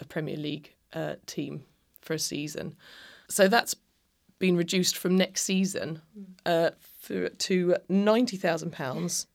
a 0.00 0.04
Premier 0.04 0.36
League 0.36 0.74
uh, 0.92 1.14
team 1.26 1.64
for 2.00 2.14
a 2.14 2.18
season. 2.18 2.74
So 3.28 3.48
that's 3.48 3.74
been 4.38 4.56
reduced 4.56 4.96
from 4.98 5.16
next 5.16 5.42
season 5.42 6.02
uh, 6.44 6.70
for, 7.00 7.28
to 7.28 7.76
ninety 7.88 8.36
thousand 8.36 8.72
pounds, 8.72 9.26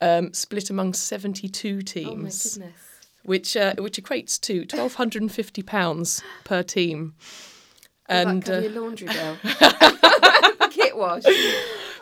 um, 0.00 0.32
split 0.32 0.70
among 0.70 0.94
seventy 0.94 1.48
two 1.48 1.82
teams 1.82 2.56
Oh 2.56 2.60
my 2.60 2.66
goodness. 2.66 2.82
which 3.24 3.56
uh, 3.56 3.74
which 3.78 3.96
equates 4.02 4.40
to 4.42 4.64
twelve 4.64 4.94
hundred 4.94 5.22
and 5.22 5.32
fifty 5.32 5.62
pounds 5.62 6.22
per 6.44 6.62
team. 6.62 7.14
And 8.08 8.48
uh, 8.48 8.58
your 8.60 8.70
laundry 8.70 9.08
bill? 9.08 9.36
kit 10.70 10.96
wash. 10.96 11.24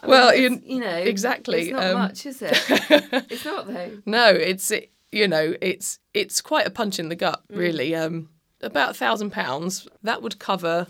I 0.04 0.08
Well, 0.08 0.32
mean, 0.32 0.42
you- 0.42 0.74
you 0.74 0.80
know, 0.80 0.96
exactly, 0.96 1.62
It's 1.62 1.70
not 1.72 1.84
um, 1.84 1.98
much, 1.98 2.26
is 2.26 2.42
it? 2.42 2.52
it's 3.30 3.44
not 3.44 3.66
though. 3.66 3.90
no, 4.06 4.28
it's 4.30 4.70
it, 4.70 4.90
you 5.12 5.28
know 5.28 5.54
it's 5.60 5.98
it's 6.12 6.40
quite 6.40 6.66
a 6.66 6.70
punch 6.70 6.98
in 6.98 7.08
the 7.08 7.16
gut, 7.16 7.42
Mm. 7.50 7.56
really. 7.58 7.94
Um, 7.94 8.28
about 8.60 8.90
a 8.90 8.94
thousand 8.94 9.30
pounds 9.30 9.86
that 10.02 10.22
would 10.22 10.38
cover 10.38 10.86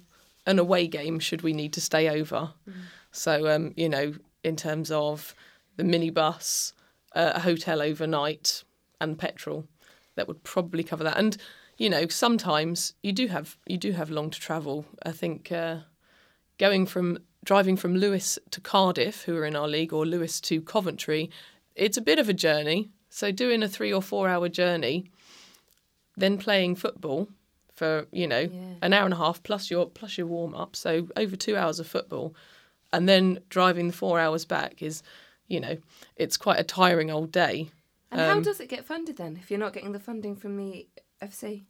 an 0.47 0.59
away 0.59 0.87
game 0.87 1.19
should 1.19 1.43
we 1.43 1.53
need 1.53 1.73
to 1.73 1.81
stay 1.81 2.09
over. 2.09 2.53
Mm. 2.69 2.73
So 3.13 3.49
um, 3.55 3.73
you 3.77 3.89
know, 3.89 4.15
in 4.43 4.57
terms 4.57 4.91
of 4.91 5.35
the 5.77 5.83
minibus, 5.83 6.73
uh, 7.15 7.33
a 7.35 7.41
hotel 7.41 7.83
overnight, 7.83 8.63
and 9.01 9.19
petrol, 9.19 9.67
that 10.17 10.29
would 10.29 10.43
probably 10.45 10.83
cover 10.85 11.05
that. 11.05 11.17
And 11.19 11.37
you 11.77 11.91
know, 11.91 12.07
sometimes 12.09 12.95
you 13.03 13.13
do 13.13 13.27
have 13.29 13.57
you 13.67 13.77
do 13.77 13.93
have 13.93 14.09
long 14.11 14.31
to 14.31 14.41
travel. 14.41 14.87
I 15.03 15.13
think 15.13 15.51
uh, 15.51 15.79
going 16.59 16.87
from 16.87 17.19
driving 17.45 17.77
from 17.77 17.95
Lewes 17.97 18.39
to 18.51 18.61
Cardiff, 18.61 19.23
who 19.23 19.37
are 19.37 19.45
in 19.45 19.55
our 19.55 19.69
league, 19.69 19.93
or 19.93 20.05
Lewes 20.05 20.41
to 20.43 20.61
Coventry, 20.61 21.31
it's 21.77 21.97
a 21.97 22.01
bit 22.03 22.19
of 22.19 22.29
a 22.29 22.33
journey. 22.35 22.91
So 23.11 23.31
doing 23.31 23.63
a 23.63 23.69
three 23.69 23.93
or 23.93 24.03
four 24.03 24.29
hour 24.29 24.49
journey, 24.49 25.11
then 26.17 26.39
playing 26.39 26.77
football 26.77 27.29
for 27.75 28.07
you 28.13 28.27
know 28.27 28.41
Yeah. 28.41 28.75
an 28.83 28.93
hour 28.93 29.05
and 29.05 29.15
a 29.15 29.17
half 29.17 29.43
plus 29.43 29.71
your 29.71 29.87
plus 29.87 30.17
your 30.19 30.27
warm 30.27 30.55
up, 30.55 30.75
so 30.77 31.09
over 31.17 31.37
two 31.37 31.57
hours 31.57 31.79
of 31.81 31.87
football, 31.87 32.35
and 32.93 33.09
then 33.09 33.41
driving 33.49 33.89
the 33.89 33.93
four 33.93 34.19
hours 34.21 34.45
back 34.45 34.83
is, 34.83 35.03
you 35.49 35.61
know, 35.61 35.77
it's 36.17 36.37
quite 36.37 36.59
a 36.61 36.65
tiring 36.65 37.11
old 37.11 37.33
day. 37.33 37.71
And 38.11 38.21
how 38.21 38.37
Um, 38.37 38.43
does 38.43 38.61
it 38.61 38.69
get 38.69 38.85
funded 38.85 39.17
then 39.17 39.37
if 39.37 39.51
you're 39.51 39.59
not 39.61 39.73
getting 39.73 39.93
the 39.93 39.99
funding 40.01 40.37
from 40.37 40.57
the 40.57 40.87
FC? 41.21 41.65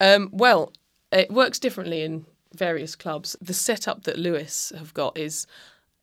Um, 0.00 0.30
well, 0.32 0.72
it 1.12 1.30
works 1.30 1.58
differently 1.60 2.02
in 2.02 2.26
various 2.54 2.96
clubs. 2.96 3.36
The 3.40 3.54
setup 3.54 4.04
that 4.04 4.18
Lewes 4.18 4.72
have 4.76 4.94
got 4.94 5.16
is 5.16 5.46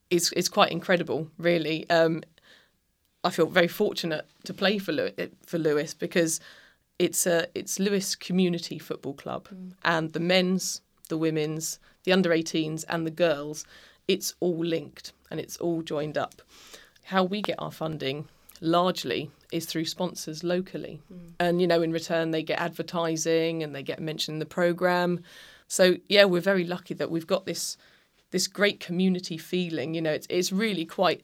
is 0.10 0.32
is 0.34 0.50
quite 0.50 0.72
incredible, 0.72 1.30
really. 1.38 1.90
Um, 1.90 2.24
I 3.24 3.30
feel 3.30 3.48
very 3.48 3.68
fortunate 3.68 4.26
to 4.46 4.54
play 4.54 4.78
for 4.78 4.94
Lewes, 4.94 5.12
for 5.46 5.58
Lewes 5.58 5.94
because 5.94 6.40
it's 7.00 7.26
a 7.26 7.48
it's 7.54 7.80
Lewes 7.80 8.16
Community 8.16 8.80
Football 8.80 9.14
Club, 9.14 9.48
and 9.84 10.14
the 10.14 10.20
men's, 10.20 10.82
the 11.10 11.18
women's, 11.18 11.80
the 12.04 12.14
under 12.14 12.30
18s, 12.30 12.86
and 12.90 13.06
the 13.06 13.12
girls, 13.12 13.66
it's 14.08 14.34
all 14.40 14.58
linked 14.58 15.14
and 15.30 15.40
it's 15.40 15.58
all 15.58 15.82
joined 15.82 16.18
up. 16.18 16.42
How 17.06 17.24
we 17.24 17.42
get 17.42 17.58
our 17.60 17.72
funding 17.72 18.28
largely 18.62 19.30
is 19.52 19.66
through 19.66 19.86
sponsors 19.86 20.44
locally, 20.44 21.02
and 21.40 21.62
you 21.62 21.68
know 21.68 21.82
in 21.82 21.92
return 21.92 22.32
they 22.32 22.44
get 22.44 22.60
advertising 22.60 23.64
and 23.64 23.76
they 23.76 23.84
get 23.84 24.00
mentioned 24.00 24.36
in 24.36 24.40
the 24.40 24.46
program. 24.46 25.24
So 25.68 25.96
yeah, 26.10 26.26
we're 26.26 26.42
very 26.42 26.64
lucky 26.64 26.94
that 26.96 27.12
we've 27.12 27.28
got 27.28 27.46
this 27.46 27.78
this 28.32 28.48
great 28.48 28.80
community 28.80 29.38
feeling. 29.38 29.94
You 29.94 30.02
know, 30.02 30.12
it's 30.12 30.28
it's 30.30 30.52
really 30.52 30.86
quite 30.86 31.24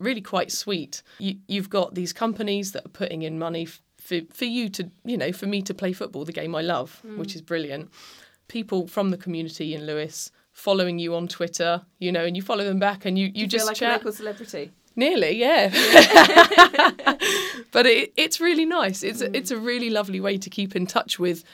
really 0.00 0.20
quite 0.20 0.50
sweet. 0.52 1.02
You, 1.18 1.36
you've 1.48 1.70
got 1.70 1.94
these 1.94 2.12
companies 2.12 2.72
that 2.72 2.84
are 2.86 2.90
putting 2.90 3.22
in 3.22 3.38
money 3.38 3.62
f- 3.64 3.80
for 4.00 4.20
for 4.32 4.44
you 4.46 4.68
to 4.70 4.90
you 5.04 5.16
know 5.16 5.32
for 5.32 5.46
me 5.46 5.62
to 5.62 5.74
play 5.74 5.92
football, 5.92 6.24
the 6.24 6.32
game 6.32 6.54
I 6.54 6.62
love, 6.62 7.00
which 7.16 7.34
is 7.34 7.42
brilliant. 7.42 7.90
People 8.48 8.86
from 8.88 9.10
the 9.10 9.16
community 9.16 9.74
in 9.74 9.86
Lewes 9.86 10.30
following 10.52 10.98
you 11.00 11.14
on 11.16 11.26
Twitter, 11.26 11.82
you 11.98 12.12
know, 12.12 12.24
and 12.24 12.36
you 12.36 12.42
follow 12.42 12.62
them 12.64 12.78
back, 12.78 13.04
and 13.06 13.18
you 13.18 13.26
you, 13.26 13.32
You 13.42 13.46
just 13.46 13.62
feel 13.62 13.66
like 13.68 13.76
chat. 13.76 13.92
a 13.92 13.96
local 13.98 14.12
celebrity. 14.12 14.70
Nearly, 14.96 15.30
yeah. 15.36 15.70
but 17.72 17.86
it, 17.86 18.12
it's 18.16 18.40
really 18.40 18.64
nice. 18.64 19.02
It's 19.02 19.22
Mm. 19.22 19.34
it's 19.34 19.50
a 19.50 19.58
really 19.58 19.90
lovely 19.90 20.20
way 20.20 20.38
to 20.38 20.50
keep 20.50 20.76
in 20.76 20.86
touch 20.86 21.18
with 21.18 21.44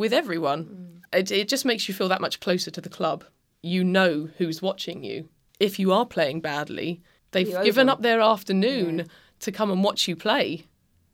with 0.00 0.12
everyone. 0.12 0.62
Mm. 0.64 1.18
It 1.20 1.30
it 1.30 1.48
just 1.48 1.64
makes 1.64 1.84
you 1.88 1.94
feel 1.94 2.08
that 2.08 2.20
much 2.26 2.40
closer 2.46 2.70
to 2.72 2.80
the 2.80 2.88
club. 2.98 3.24
You 3.62 3.84
know 3.84 4.12
who's 4.38 4.60
watching 4.62 5.04
you. 5.04 5.28
If 5.58 5.78
you 5.78 5.92
are 5.92 6.06
playing 6.06 6.40
badly, 6.40 6.90
they've 7.32 7.48
You're 7.52 7.64
given 7.64 7.88
over. 7.88 7.94
up 7.96 8.02
their 8.02 8.20
afternoon 8.34 8.98
Yeah. 8.98 9.04
to 9.44 9.52
come 9.52 9.70
and 9.74 9.84
watch 9.84 10.08
you 10.08 10.16
play. 10.16 10.46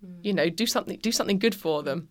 Mm. 0.05 0.25
You 0.27 0.33
know, 0.39 0.49
do 0.63 0.67
something 0.67 0.99
do 1.09 1.13
something 1.13 1.39
good 1.47 1.55
for 1.65 1.83
them. 1.83 2.09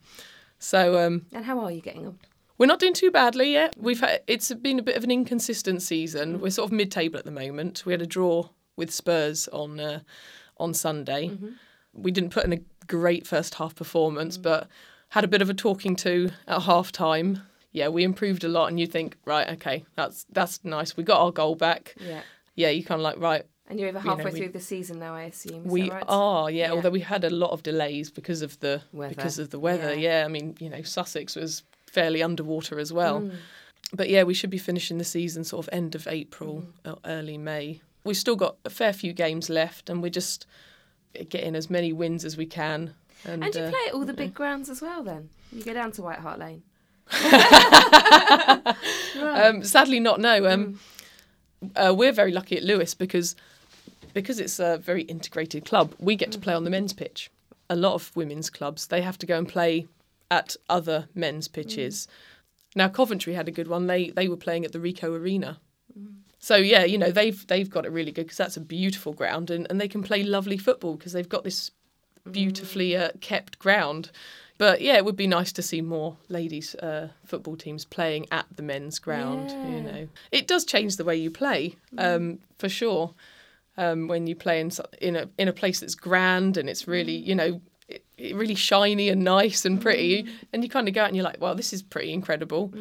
So 0.59 0.79
um, 1.05 1.25
And 1.37 1.45
how 1.45 1.59
are 1.63 1.71
you 1.71 1.81
getting 1.81 2.05
on? 2.07 2.17
we're 2.57 2.71
not 2.73 2.79
doing 2.79 2.93
too 2.93 3.11
badly 3.11 3.51
yet. 3.51 3.75
We've 3.77 3.99
had, 3.99 4.21
it's 4.27 4.49
been 4.53 4.79
a 4.79 4.83
bit 4.89 4.95
of 4.97 5.03
an 5.03 5.11
inconsistent 5.11 5.81
season. 5.81 6.39
We're 6.41 6.49
sort 6.59 6.67
of 6.69 6.71
mid-table 6.71 7.19
at 7.19 7.25
the 7.25 7.31
moment. 7.43 7.83
We 7.85 7.91
had 7.91 8.01
a 8.01 8.05
draw 8.17 8.37
with 8.77 8.91
Spurs 8.91 9.47
on 9.49 9.79
uh, 9.79 9.99
on 10.63 10.73
Sunday. 10.73 11.23
We 12.05 12.11
didn't 12.11 12.31
put 12.31 12.45
in 12.45 12.53
a 12.53 12.61
great 12.87 13.27
first 13.27 13.55
half 13.55 13.73
performance, 13.75 14.37
but 14.37 14.67
had 15.09 15.23
a 15.23 15.27
bit 15.27 15.41
of 15.41 15.49
a 15.49 15.53
talking 15.53 15.95
to 15.97 16.29
at 16.47 16.63
half 16.63 16.91
time. 16.91 17.41
Yeah, 17.71 17.89
we 17.89 18.03
improved 18.03 18.43
a 18.43 18.47
lot, 18.47 18.67
and 18.69 18.79
you 18.79 18.87
think, 18.87 19.17
right, 19.25 19.49
okay, 19.53 19.85
that's 19.95 20.25
that's 20.31 20.63
nice. 20.63 20.95
We 20.95 21.03
got 21.03 21.19
our 21.21 21.31
goal 21.31 21.55
back. 21.55 21.95
Yeah. 21.99 22.21
Yeah, 22.55 22.69
you 22.69 22.83
kind 22.85 23.01
of 23.01 23.03
like, 23.03 23.17
right, 23.19 23.43
And 23.67 23.77
you're 23.79 23.89
over 23.89 23.99
You 23.99 24.05
know, 24.05 24.15
halfway 24.15 24.31
we- 24.31 24.39
through 24.39 24.49
the 24.53 24.61
season 24.61 24.99
now, 24.99 25.13
I 25.13 25.23
assume. 25.23 25.65
Is 25.65 25.71
we 25.71 25.89
that 25.89 25.91
right? 25.95 26.03
are, 26.07 26.49
yeah, 26.49 26.67
Yeah. 26.67 26.71
Although 26.71 26.91
we 26.91 27.01
had 27.01 27.25
a 27.25 27.29
lot 27.29 27.51
of 27.51 27.63
delays 27.63 28.09
because 28.09 28.41
of 28.41 28.57
the 28.61 28.81
Weather. 28.93 29.13
because 29.13 29.37
of 29.39 29.49
the 29.49 29.59
weather. 29.59 29.93
Yeah. 29.93 30.19
Yeah. 30.21 30.25
I 30.25 30.29
mean, 30.29 30.55
you 30.59 30.69
know, 30.69 30.81
Sussex 30.83 31.35
was 31.35 31.63
fairly 31.85 32.23
underwater 32.23 32.79
as 32.79 32.93
well. 32.93 33.19
Mm. 33.21 33.35
But 33.93 34.09
yeah, 34.09 34.23
we 34.23 34.33
should 34.33 34.49
be 34.49 34.57
finishing 34.57 34.97
the 34.99 35.03
season 35.03 35.43
sort 35.43 35.67
of 35.67 35.73
end 35.73 35.95
of 35.95 36.07
April, 36.07 36.63
Mm. 36.85 36.93
or 36.93 36.97
early 37.03 37.37
May. 37.37 37.81
We've 38.05 38.15
still 38.15 38.37
got 38.37 38.55
a 38.63 38.69
fair 38.69 38.93
few 38.93 39.11
games 39.11 39.49
left, 39.49 39.89
and 39.89 40.01
we're 40.01 40.09
just 40.09 40.45
getting 41.27 41.55
as 41.55 41.69
many 41.69 41.91
wins 41.91 42.23
as 42.23 42.37
we 42.37 42.45
can. 42.45 42.93
And, 43.23 43.43
And 43.43 43.55
you 43.55 43.61
uh, 43.61 43.69
play 43.69 43.79
at 43.87 43.93
all 43.93 44.05
the 44.05 44.13
big 44.13 44.33
grounds 44.33 44.69
as 44.69 44.81
well 44.81 45.03
then? 45.03 45.29
You 45.51 45.63
go 45.63 45.73
down 45.73 45.91
to 45.93 46.01
White 46.01 46.19
Hart 46.19 46.39
Lane? 46.39 46.63
right. 47.23 48.75
Um, 49.15 49.63
sadly, 49.63 49.99
not. 49.99 50.19
No. 50.19 50.41
Mm. 50.41 50.53
Um, 50.53 50.79
uh, 51.75 51.93
we're 51.95 52.11
very 52.11 52.31
lucky 52.31 52.57
at 52.57 52.63
Lewes 52.63 52.93
because 52.93 53.35
because 54.13 54.39
it's 54.39 54.59
a 54.59 54.77
very 54.77 55.03
integrated 55.03 55.65
club. 55.65 55.93
We 55.99 56.15
get 56.15 56.31
to 56.31 56.39
play 56.39 56.53
on 56.53 56.63
the 56.63 56.69
men's 56.69 56.93
pitch. 56.93 57.29
A 57.69 57.75
lot 57.75 57.93
of 57.93 58.15
women's 58.15 58.49
clubs 58.49 58.87
they 58.87 59.01
have 59.01 59.17
to 59.19 59.25
go 59.25 59.37
and 59.37 59.47
play 59.47 59.87
at 60.31 60.55
other 60.69 61.07
men's 61.13 61.47
pitches. 61.47 62.07
Now 62.75 62.87
Coventry 62.87 63.33
had 63.33 63.47
a 63.47 63.51
good 63.51 63.67
one. 63.67 63.87
They 63.87 64.09
they 64.09 64.27
were 64.27 64.37
playing 64.37 64.65
at 64.65 64.71
the 64.71 64.79
Ricoh 64.79 65.17
Arena. 65.17 65.59
So 66.39 66.55
yeah, 66.57 66.83
you 66.83 66.97
know 66.97 67.11
they've 67.11 67.45
they've 67.47 67.69
got 67.69 67.85
it 67.85 67.91
really 67.91 68.11
good 68.11 68.25
because 68.25 68.37
that's 68.37 68.57
a 68.57 68.61
beautiful 68.61 69.13
ground 69.13 69.49
and, 69.49 69.65
and 69.69 69.81
they 69.81 69.87
can 69.87 70.03
play 70.03 70.23
lovely 70.23 70.57
football 70.57 70.95
because 70.95 71.13
they've 71.13 71.29
got 71.29 71.43
this 71.43 71.71
beautifully 72.29 72.95
uh, 72.95 73.09
kept 73.21 73.59
ground. 73.59 74.11
But 74.57 74.81
yeah, 74.81 74.95
it 74.95 75.03
would 75.03 75.17
be 75.17 75.27
nice 75.27 75.51
to 75.53 75.61
see 75.61 75.81
more 75.81 76.15
ladies 76.29 76.75
uh, 76.75 77.09
football 77.25 77.57
teams 77.57 77.83
playing 77.83 78.27
at 78.31 78.45
the 78.55 78.63
men's 78.63 78.99
ground. 78.99 79.49
Yeah. 79.49 79.69
You 79.69 79.81
know, 79.81 80.07
it 80.31 80.47
does 80.47 80.63
change 80.63 80.95
the 80.95 81.03
way 81.03 81.15
you 81.17 81.29
play 81.29 81.75
um, 81.97 82.39
for 82.57 82.69
sure. 82.69 83.13
Um, 83.77 84.07
when 84.07 84.25
you 84.25 84.35
play 84.35 84.61
in 84.61 84.71
in 85.01 85.17
a 85.17 85.29
in 85.37 85.49
a 85.49 85.53
place 85.53 85.81
that's 85.81 85.95
grand 85.95 86.55
and 86.55 86.69
it's 86.69 86.87
really 86.87 87.17
you 87.17 87.35
know 87.35 87.59
it, 87.89 88.05
it 88.17 88.33
really 88.33 88.55
shiny 88.55 89.09
and 89.09 89.23
nice 89.25 89.65
and 89.65 89.81
pretty, 89.81 90.25
and 90.53 90.63
you 90.63 90.69
kind 90.69 90.87
of 90.87 90.93
go 90.93 91.01
out 91.01 91.07
and 91.07 91.15
you're 91.17 91.25
like, 91.25 91.41
well, 91.41 91.55
this 91.55 91.73
is 91.73 91.83
pretty 91.83 92.13
incredible. 92.13 92.73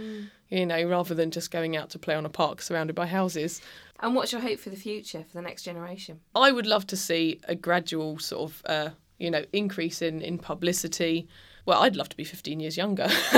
You 0.51 0.67
know, 0.67 0.85
rather 0.85 1.15
than 1.15 1.33
just 1.33 1.51
going 1.51 1.77
out 1.77 1.91
to 1.91 1.99
play 1.99 2.15
on 2.15 2.25
a 2.25 2.29
park 2.29 2.63
surrounded 2.63 2.95
by 2.95 3.07
houses. 3.07 3.61
And 4.01 4.15
what's 4.15 4.31
your 4.31 4.41
hope 4.41 4.61
for 4.61 4.71
the 4.71 4.77
future, 4.77 5.25
for 5.27 5.33
the 5.33 5.43
next 5.43 5.63
generation? 5.63 6.21
I 6.35 6.53
would 6.53 6.67
love 6.67 6.87
to 6.89 6.97
see 6.97 7.41
a 7.49 7.55
gradual 7.55 8.19
sort 8.19 8.51
of, 8.51 8.63
uh, 8.67 8.91
you 9.25 9.31
know, 9.31 9.45
increase 9.53 10.03
in, 10.03 10.21
in 10.21 10.39
publicity. 10.39 11.27
Well, 11.67 11.83
I'd 11.83 11.97
love 11.97 12.11
to 12.11 12.17
be 12.17 12.25
15 12.25 12.61
years 12.61 12.77
younger. 12.77 13.09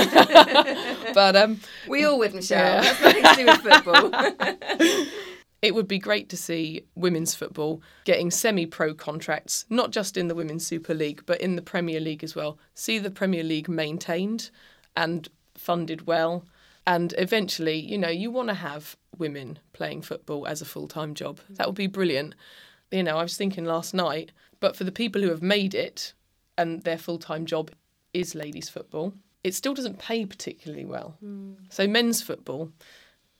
but 1.13 1.35
um, 1.35 1.61
we 1.87 2.03
all 2.03 2.19
would, 2.19 2.33
Michelle. 2.33 2.83
Yeah. 2.83 2.93
That's 2.93 3.01
nothing 3.01 3.23
to 3.23 3.35
do 3.35 3.45
with 3.45 3.83
football. 3.83 5.07
it 5.61 5.73
would 5.73 5.87
be 5.87 5.97
great 5.97 6.29
to 6.29 6.37
see 6.37 6.83
women's 6.95 7.33
football 7.33 7.81
getting 8.03 8.29
semi 8.29 8.65
pro 8.65 8.93
contracts, 8.93 9.65
not 9.69 9.91
just 9.91 10.17
in 10.17 10.27
the 10.27 10.35
Women's 10.35 10.67
Super 10.67 10.93
League, 10.93 11.23
but 11.25 11.39
in 11.41 11.55
the 11.55 11.61
Premier 11.61 11.99
League 11.99 12.23
as 12.23 12.35
well. 12.35 12.59
See 12.73 12.99
the 12.99 13.11
Premier 13.11 13.43
League 13.43 13.69
maintained 13.69 14.49
and 14.95 15.29
funded 15.55 16.05
well. 16.05 16.45
And 16.85 17.13
eventually, 17.17 17.77
you 17.77 17.97
know, 17.97 18.09
you 18.09 18.31
want 18.31 18.49
to 18.49 18.53
have 18.53 18.95
women 19.17 19.59
playing 19.73 20.01
football 20.01 20.47
as 20.47 20.61
a 20.61 20.65
full 20.65 20.87
time 20.87 21.13
job. 21.13 21.39
That 21.49 21.67
would 21.67 21.75
be 21.75 21.87
brilliant. 21.87 22.35
You 22.91 23.03
know, 23.03 23.17
I 23.17 23.23
was 23.23 23.37
thinking 23.37 23.65
last 23.65 23.93
night, 23.93 24.31
but 24.59 24.75
for 24.75 24.83
the 24.83 24.91
people 24.91 25.21
who 25.21 25.29
have 25.29 25.41
made 25.41 25.75
it 25.75 26.13
and 26.57 26.83
their 26.83 26.97
full 26.97 27.19
time 27.19 27.45
job 27.45 27.71
is 28.13 28.35
ladies' 28.35 28.69
football, 28.69 29.13
it 29.43 29.53
still 29.53 29.73
doesn't 29.73 29.99
pay 29.99 30.25
particularly 30.25 30.85
well. 30.85 31.17
Mm. 31.23 31.55
So, 31.69 31.87
men's 31.87 32.21
football, 32.21 32.71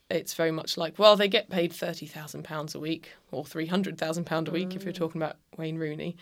it's 0.10 0.34
very 0.34 0.52
much 0.52 0.78
like, 0.78 0.98
well, 0.98 1.16
they 1.16 1.28
get 1.28 1.50
paid 1.50 1.72
£30,000 1.72 2.76
a 2.76 2.80
week 2.80 3.12
or 3.32 3.44
£300,000 3.44 4.48
a 4.48 4.52
week 4.52 4.70
mm. 4.70 4.76
if 4.76 4.84
you're 4.84 4.94
mm. 4.94 4.98
talking 4.98 5.22
about 5.22 5.38
Wayne 5.58 5.78
Rooney. 5.78 6.16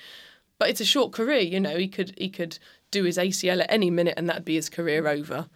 But 0.57 0.69
it's 0.69 0.81
a 0.81 0.85
short 0.85 1.11
career, 1.11 1.41
you 1.41 1.59
know, 1.59 1.77
he 1.77 1.87
could 1.87 2.13
he 2.17 2.29
could 2.29 2.57
do 2.89 3.03
his 3.03 3.17
ACL 3.17 3.61
at 3.61 3.71
any 3.71 3.89
minute 3.89 4.13
and 4.15 4.29
that'd 4.29 4.45
be 4.45 4.55
his 4.55 4.69
career 4.69 5.07
over. 5.07 5.47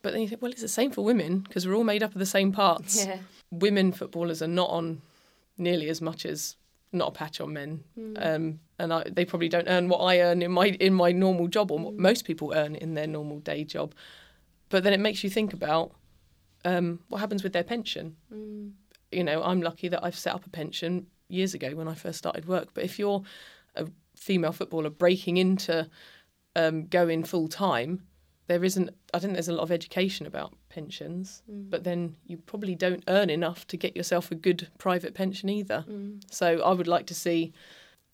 But 0.00 0.12
then 0.12 0.22
you 0.22 0.28
think, 0.28 0.40
well, 0.40 0.52
it's 0.52 0.62
the 0.62 0.68
same 0.68 0.92
for 0.92 1.04
women 1.04 1.40
because 1.40 1.66
we're 1.66 1.74
all 1.74 1.82
made 1.82 2.04
up 2.04 2.12
of 2.12 2.20
the 2.20 2.26
same 2.26 2.52
parts. 2.52 3.04
Yeah. 3.04 3.18
Women 3.50 3.90
footballers 3.90 4.40
are 4.40 4.46
not 4.46 4.70
on 4.70 5.02
nearly 5.56 5.88
as 5.88 6.00
much 6.00 6.24
as 6.24 6.54
not 6.92 7.08
a 7.08 7.12
patch 7.12 7.40
on 7.40 7.52
men, 7.52 7.84
mm. 7.98 8.16
um, 8.24 8.60
and 8.78 8.92
I, 8.92 9.04
they 9.10 9.24
probably 9.24 9.48
don't 9.48 9.68
earn 9.68 9.88
what 9.88 9.98
I 9.98 10.20
earn 10.20 10.42
in 10.42 10.52
my 10.52 10.66
in 10.66 10.94
my 10.94 11.12
normal 11.12 11.48
job 11.48 11.70
or 11.70 11.78
what 11.78 11.94
mm. 11.94 11.98
most 11.98 12.24
people 12.24 12.52
earn 12.54 12.74
in 12.76 12.94
their 12.94 13.06
normal 13.06 13.40
day 13.40 13.64
job. 13.64 13.94
But 14.68 14.84
then 14.84 14.92
it 14.92 15.00
makes 15.00 15.24
you 15.24 15.30
think 15.30 15.52
about 15.52 15.92
um, 16.64 17.00
what 17.08 17.18
happens 17.18 17.42
with 17.42 17.52
their 17.52 17.64
pension. 17.64 18.16
Mm. 18.32 18.72
You 19.12 19.24
know, 19.24 19.42
I'm 19.42 19.62
lucky 19.62 19.88
that 19.88 20.04
I've 20.04 20.18
set 20.18 20.34
up 20.34 20.46
a 20.46 20.50
pension 20.50 21.06
years 21.28 21.54
ago 21.54 21.74
when 21.74 21.88
I 21.88 21.94
first 21.94 22.18
started 22.18 22.46
work. 22.46 22.68
But 22.74 22.84
if 22.84 22.98
you're 22.98 23.22
a 23.74 23.86
female 24.16 24.52
footballer 24.52 24.90
breaking 24.90 25.36
into 25.36 25.88
um, 26.56 26.86
going 26.86 27.24
full 27.24 27.48
time, 27.48 28.02
there 28.46 28.64
isn't. 28.64 28.90
I 29.14 29.18
think 29.18 29.34
there's 29.34 29.48
a 29.48 29.54
lot 29.54 29.62
of 29.62 29.72
education 29.72 30.26
about 30.26 30.54
pensions, 30.78 31.42
mm. 31.50 31.68
but 31.68 31.82
then 31.82 32.14
you 32.26 32.36
probably 32.36 32.76
don't 32.76 33.02
earn 33.08 33.30
enough 33.30 33.66
to 33.66 33.76
get 33.76 33.96
yourself 33.96 34.30
a 34.30 34.36
good 34.36 34.68
private 34.78 35.12
pension 35.12 35.48
either. 35.48 35.84
Mm. 35.88 36.22
So 36.30 36.60
I 36.62 36.72
would 36.72 36.86
like 36.86 37.06
to 37.06 37.14
see, 37.14 37.52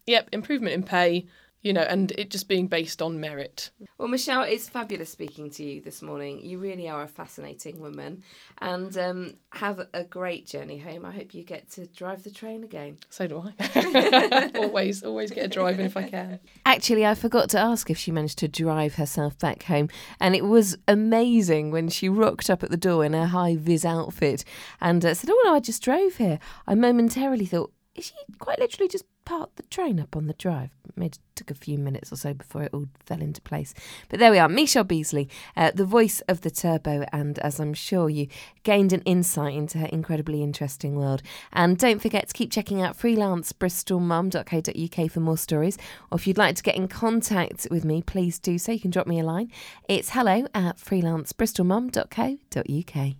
yep, 0.07 0.31
improvement 0.33 0.72
in 0.72 0.83
pay, 0.83 1.27
you 1.64 1.72
know, 1.72 1.81
and 1.81 2.12
it 2.12 2.31
just 2.31 2.46
being 2.46 2.66
based 2.68 3.00
on 3.00 3.18
merit. 3.18 3.70
Well, 3.96 4.07
Michelle, 4.07 4.42
it's 4.42 4.68
fabulous 4.68 5.09
speaking 5.09 5.50
to 5.53 5.64
you 5.64 5.81
this 5.81 6.03
morning. 6.03 6.44
You 6.44 6.59
really 6.59 6.90
are 6.90 7.03
a 7.03 7.09
fascinating 7.09 7.81
woman, 7.81 8.22
and 8.59 8.96
um, 8.98 9.35
have 9.50 9.81
a 9.94 10.05
great 10.05 10.46
journey 10.46 10.79
home. 10.79 11.07
I 11.07 11.11
hope 11.11 11.33
you 11.33 11.42
get 11.42 11.70
to 11.72 11.87
drive 11.87 12.22
the 12.22 12.31
train 12.31 12.64
again. 12.64 12.98
So 13.09 13.27
do 13.27 13.50
I. 13.59 14.50
always, 14.57 15.03
always 15.03 15.31
get 15.31 15.46
a 15.46 15.48
driving 15.48 15.87
if 15.87 15.96
I 15.96 16.03
can. 16.03 16.38
Actually, 16.66 17.07
I 17.07 17.14
forgot 17.14 17.48
to 17.50 17.59
ask 17.59 17.88
if 17.88 17.96
she 17.96 18.12
managed 18.12 18.38
to 18.40 18.48
drive 18.48 18.96
herself 18.96 19.38
back 19.38 19.62
home, 19.62 19.88
and 20.20 20.37
it 20.37 20.44
was 20.44 20.77
amazing 20.87 21.70
when 21.70 21.88
she 21.88 22.11
rocked 22.11 22.50
up 22.50 22.62
at 22.62 22.70
the 22.70 22.77
door 22.77 23.07
in 23.07 23.14
her 23.14 23.27
high 23.27 23.57
vis 23.57 23.87
outfit 23.87 24.44
and 24.83 25.03
uh, 25.03 25.14
said, 25.14 25.31
"Oh 25.31 25.42
no, 25.46 25.55
I 25.55 25.61
just 25.61 25.83
drove 25.83 26.16
here." 26.16 26.38
I 26.66 26.74
momentarily 26.74 27.46
thought, 27.46 27.72
is 27.94 28.07
she 28.07 28.14
quite 28.38 28.59
literally 28.59 28.88
just 28.88 29.05
parked 29.24 29.56
the 29.56 29.62
train 29.64 30.00
up 30.00 30.16
on 30.16 30.26
the 30.26 30.32
drive? 30.34 30.70
It 30.96 31.18
took 31.34 31.50
a 31.50 31.54
few 31.54 31.78
minutes 31.78 32.12
or 32.12 32.16
so 32.16 32.34
before 32.34 32.64
it 32.64 32.70
all 32.72 32.87
fell 33.04 33.20
into 33.20 33.40
place. 33.40 33.74
But 34.08 34.20
there 34.20 34.30
we 34.30 34.38
are, 34.38 34.48
Michelle 34.48 34.84
Beasley, 34.84 35.28
uh, 35.56 35.72
the 35.74 35.84
voice 35.84 36.20
of 36.28 36.42
the 36.42 36.50
turbo, 36.50 37.04
and 37.12 37.40
as 37.40 37.58
I'm 37.58 37.74
sure 37.74 38.08
you 38.08 38.28
gained 38.62 38.92
an 38.92 39.00
insight 39.02 39.54
into 39.54 39.78
her 39.78 39.87
incredibly 39.87 40.40
interesting 40.42 40.94
world. 40.96 41.22
And 41.52 41.76
don't 41.78 42.00
forget 42.00 42.28
to 42.28 42.34
keep 42.34 42.52
checking 42.52 42.80
out 42.82 42.96
freelancebristolmum.co.uk 42.98 45.10
for 45.10 45.20
more 45.20 45.38
stories. 45.38 45.78
Or 46.10 46.16
if 46.16 46.26
you'd 46.26 46.38
like 46.38 46.56
to 46.56 46.62
get 46.62 46.76
in 46.76 46.88
contact 46.88 47.66
with 47.70 47.84
me, 47.84 48.02
please 48.02 48.38
do 48.38 48.58
so. 48.58 48.72
You 48.72 48.80
can 48.80 48.90
drop 48.90 49.06
me 49.06 49.20
a 49.20 49.24
line. 49.24 49.50
It's 49.88 50.10
hello 50.10 50.46
at 50.54 50.76
freelancebristolmum.co.uk. 50.78 53.16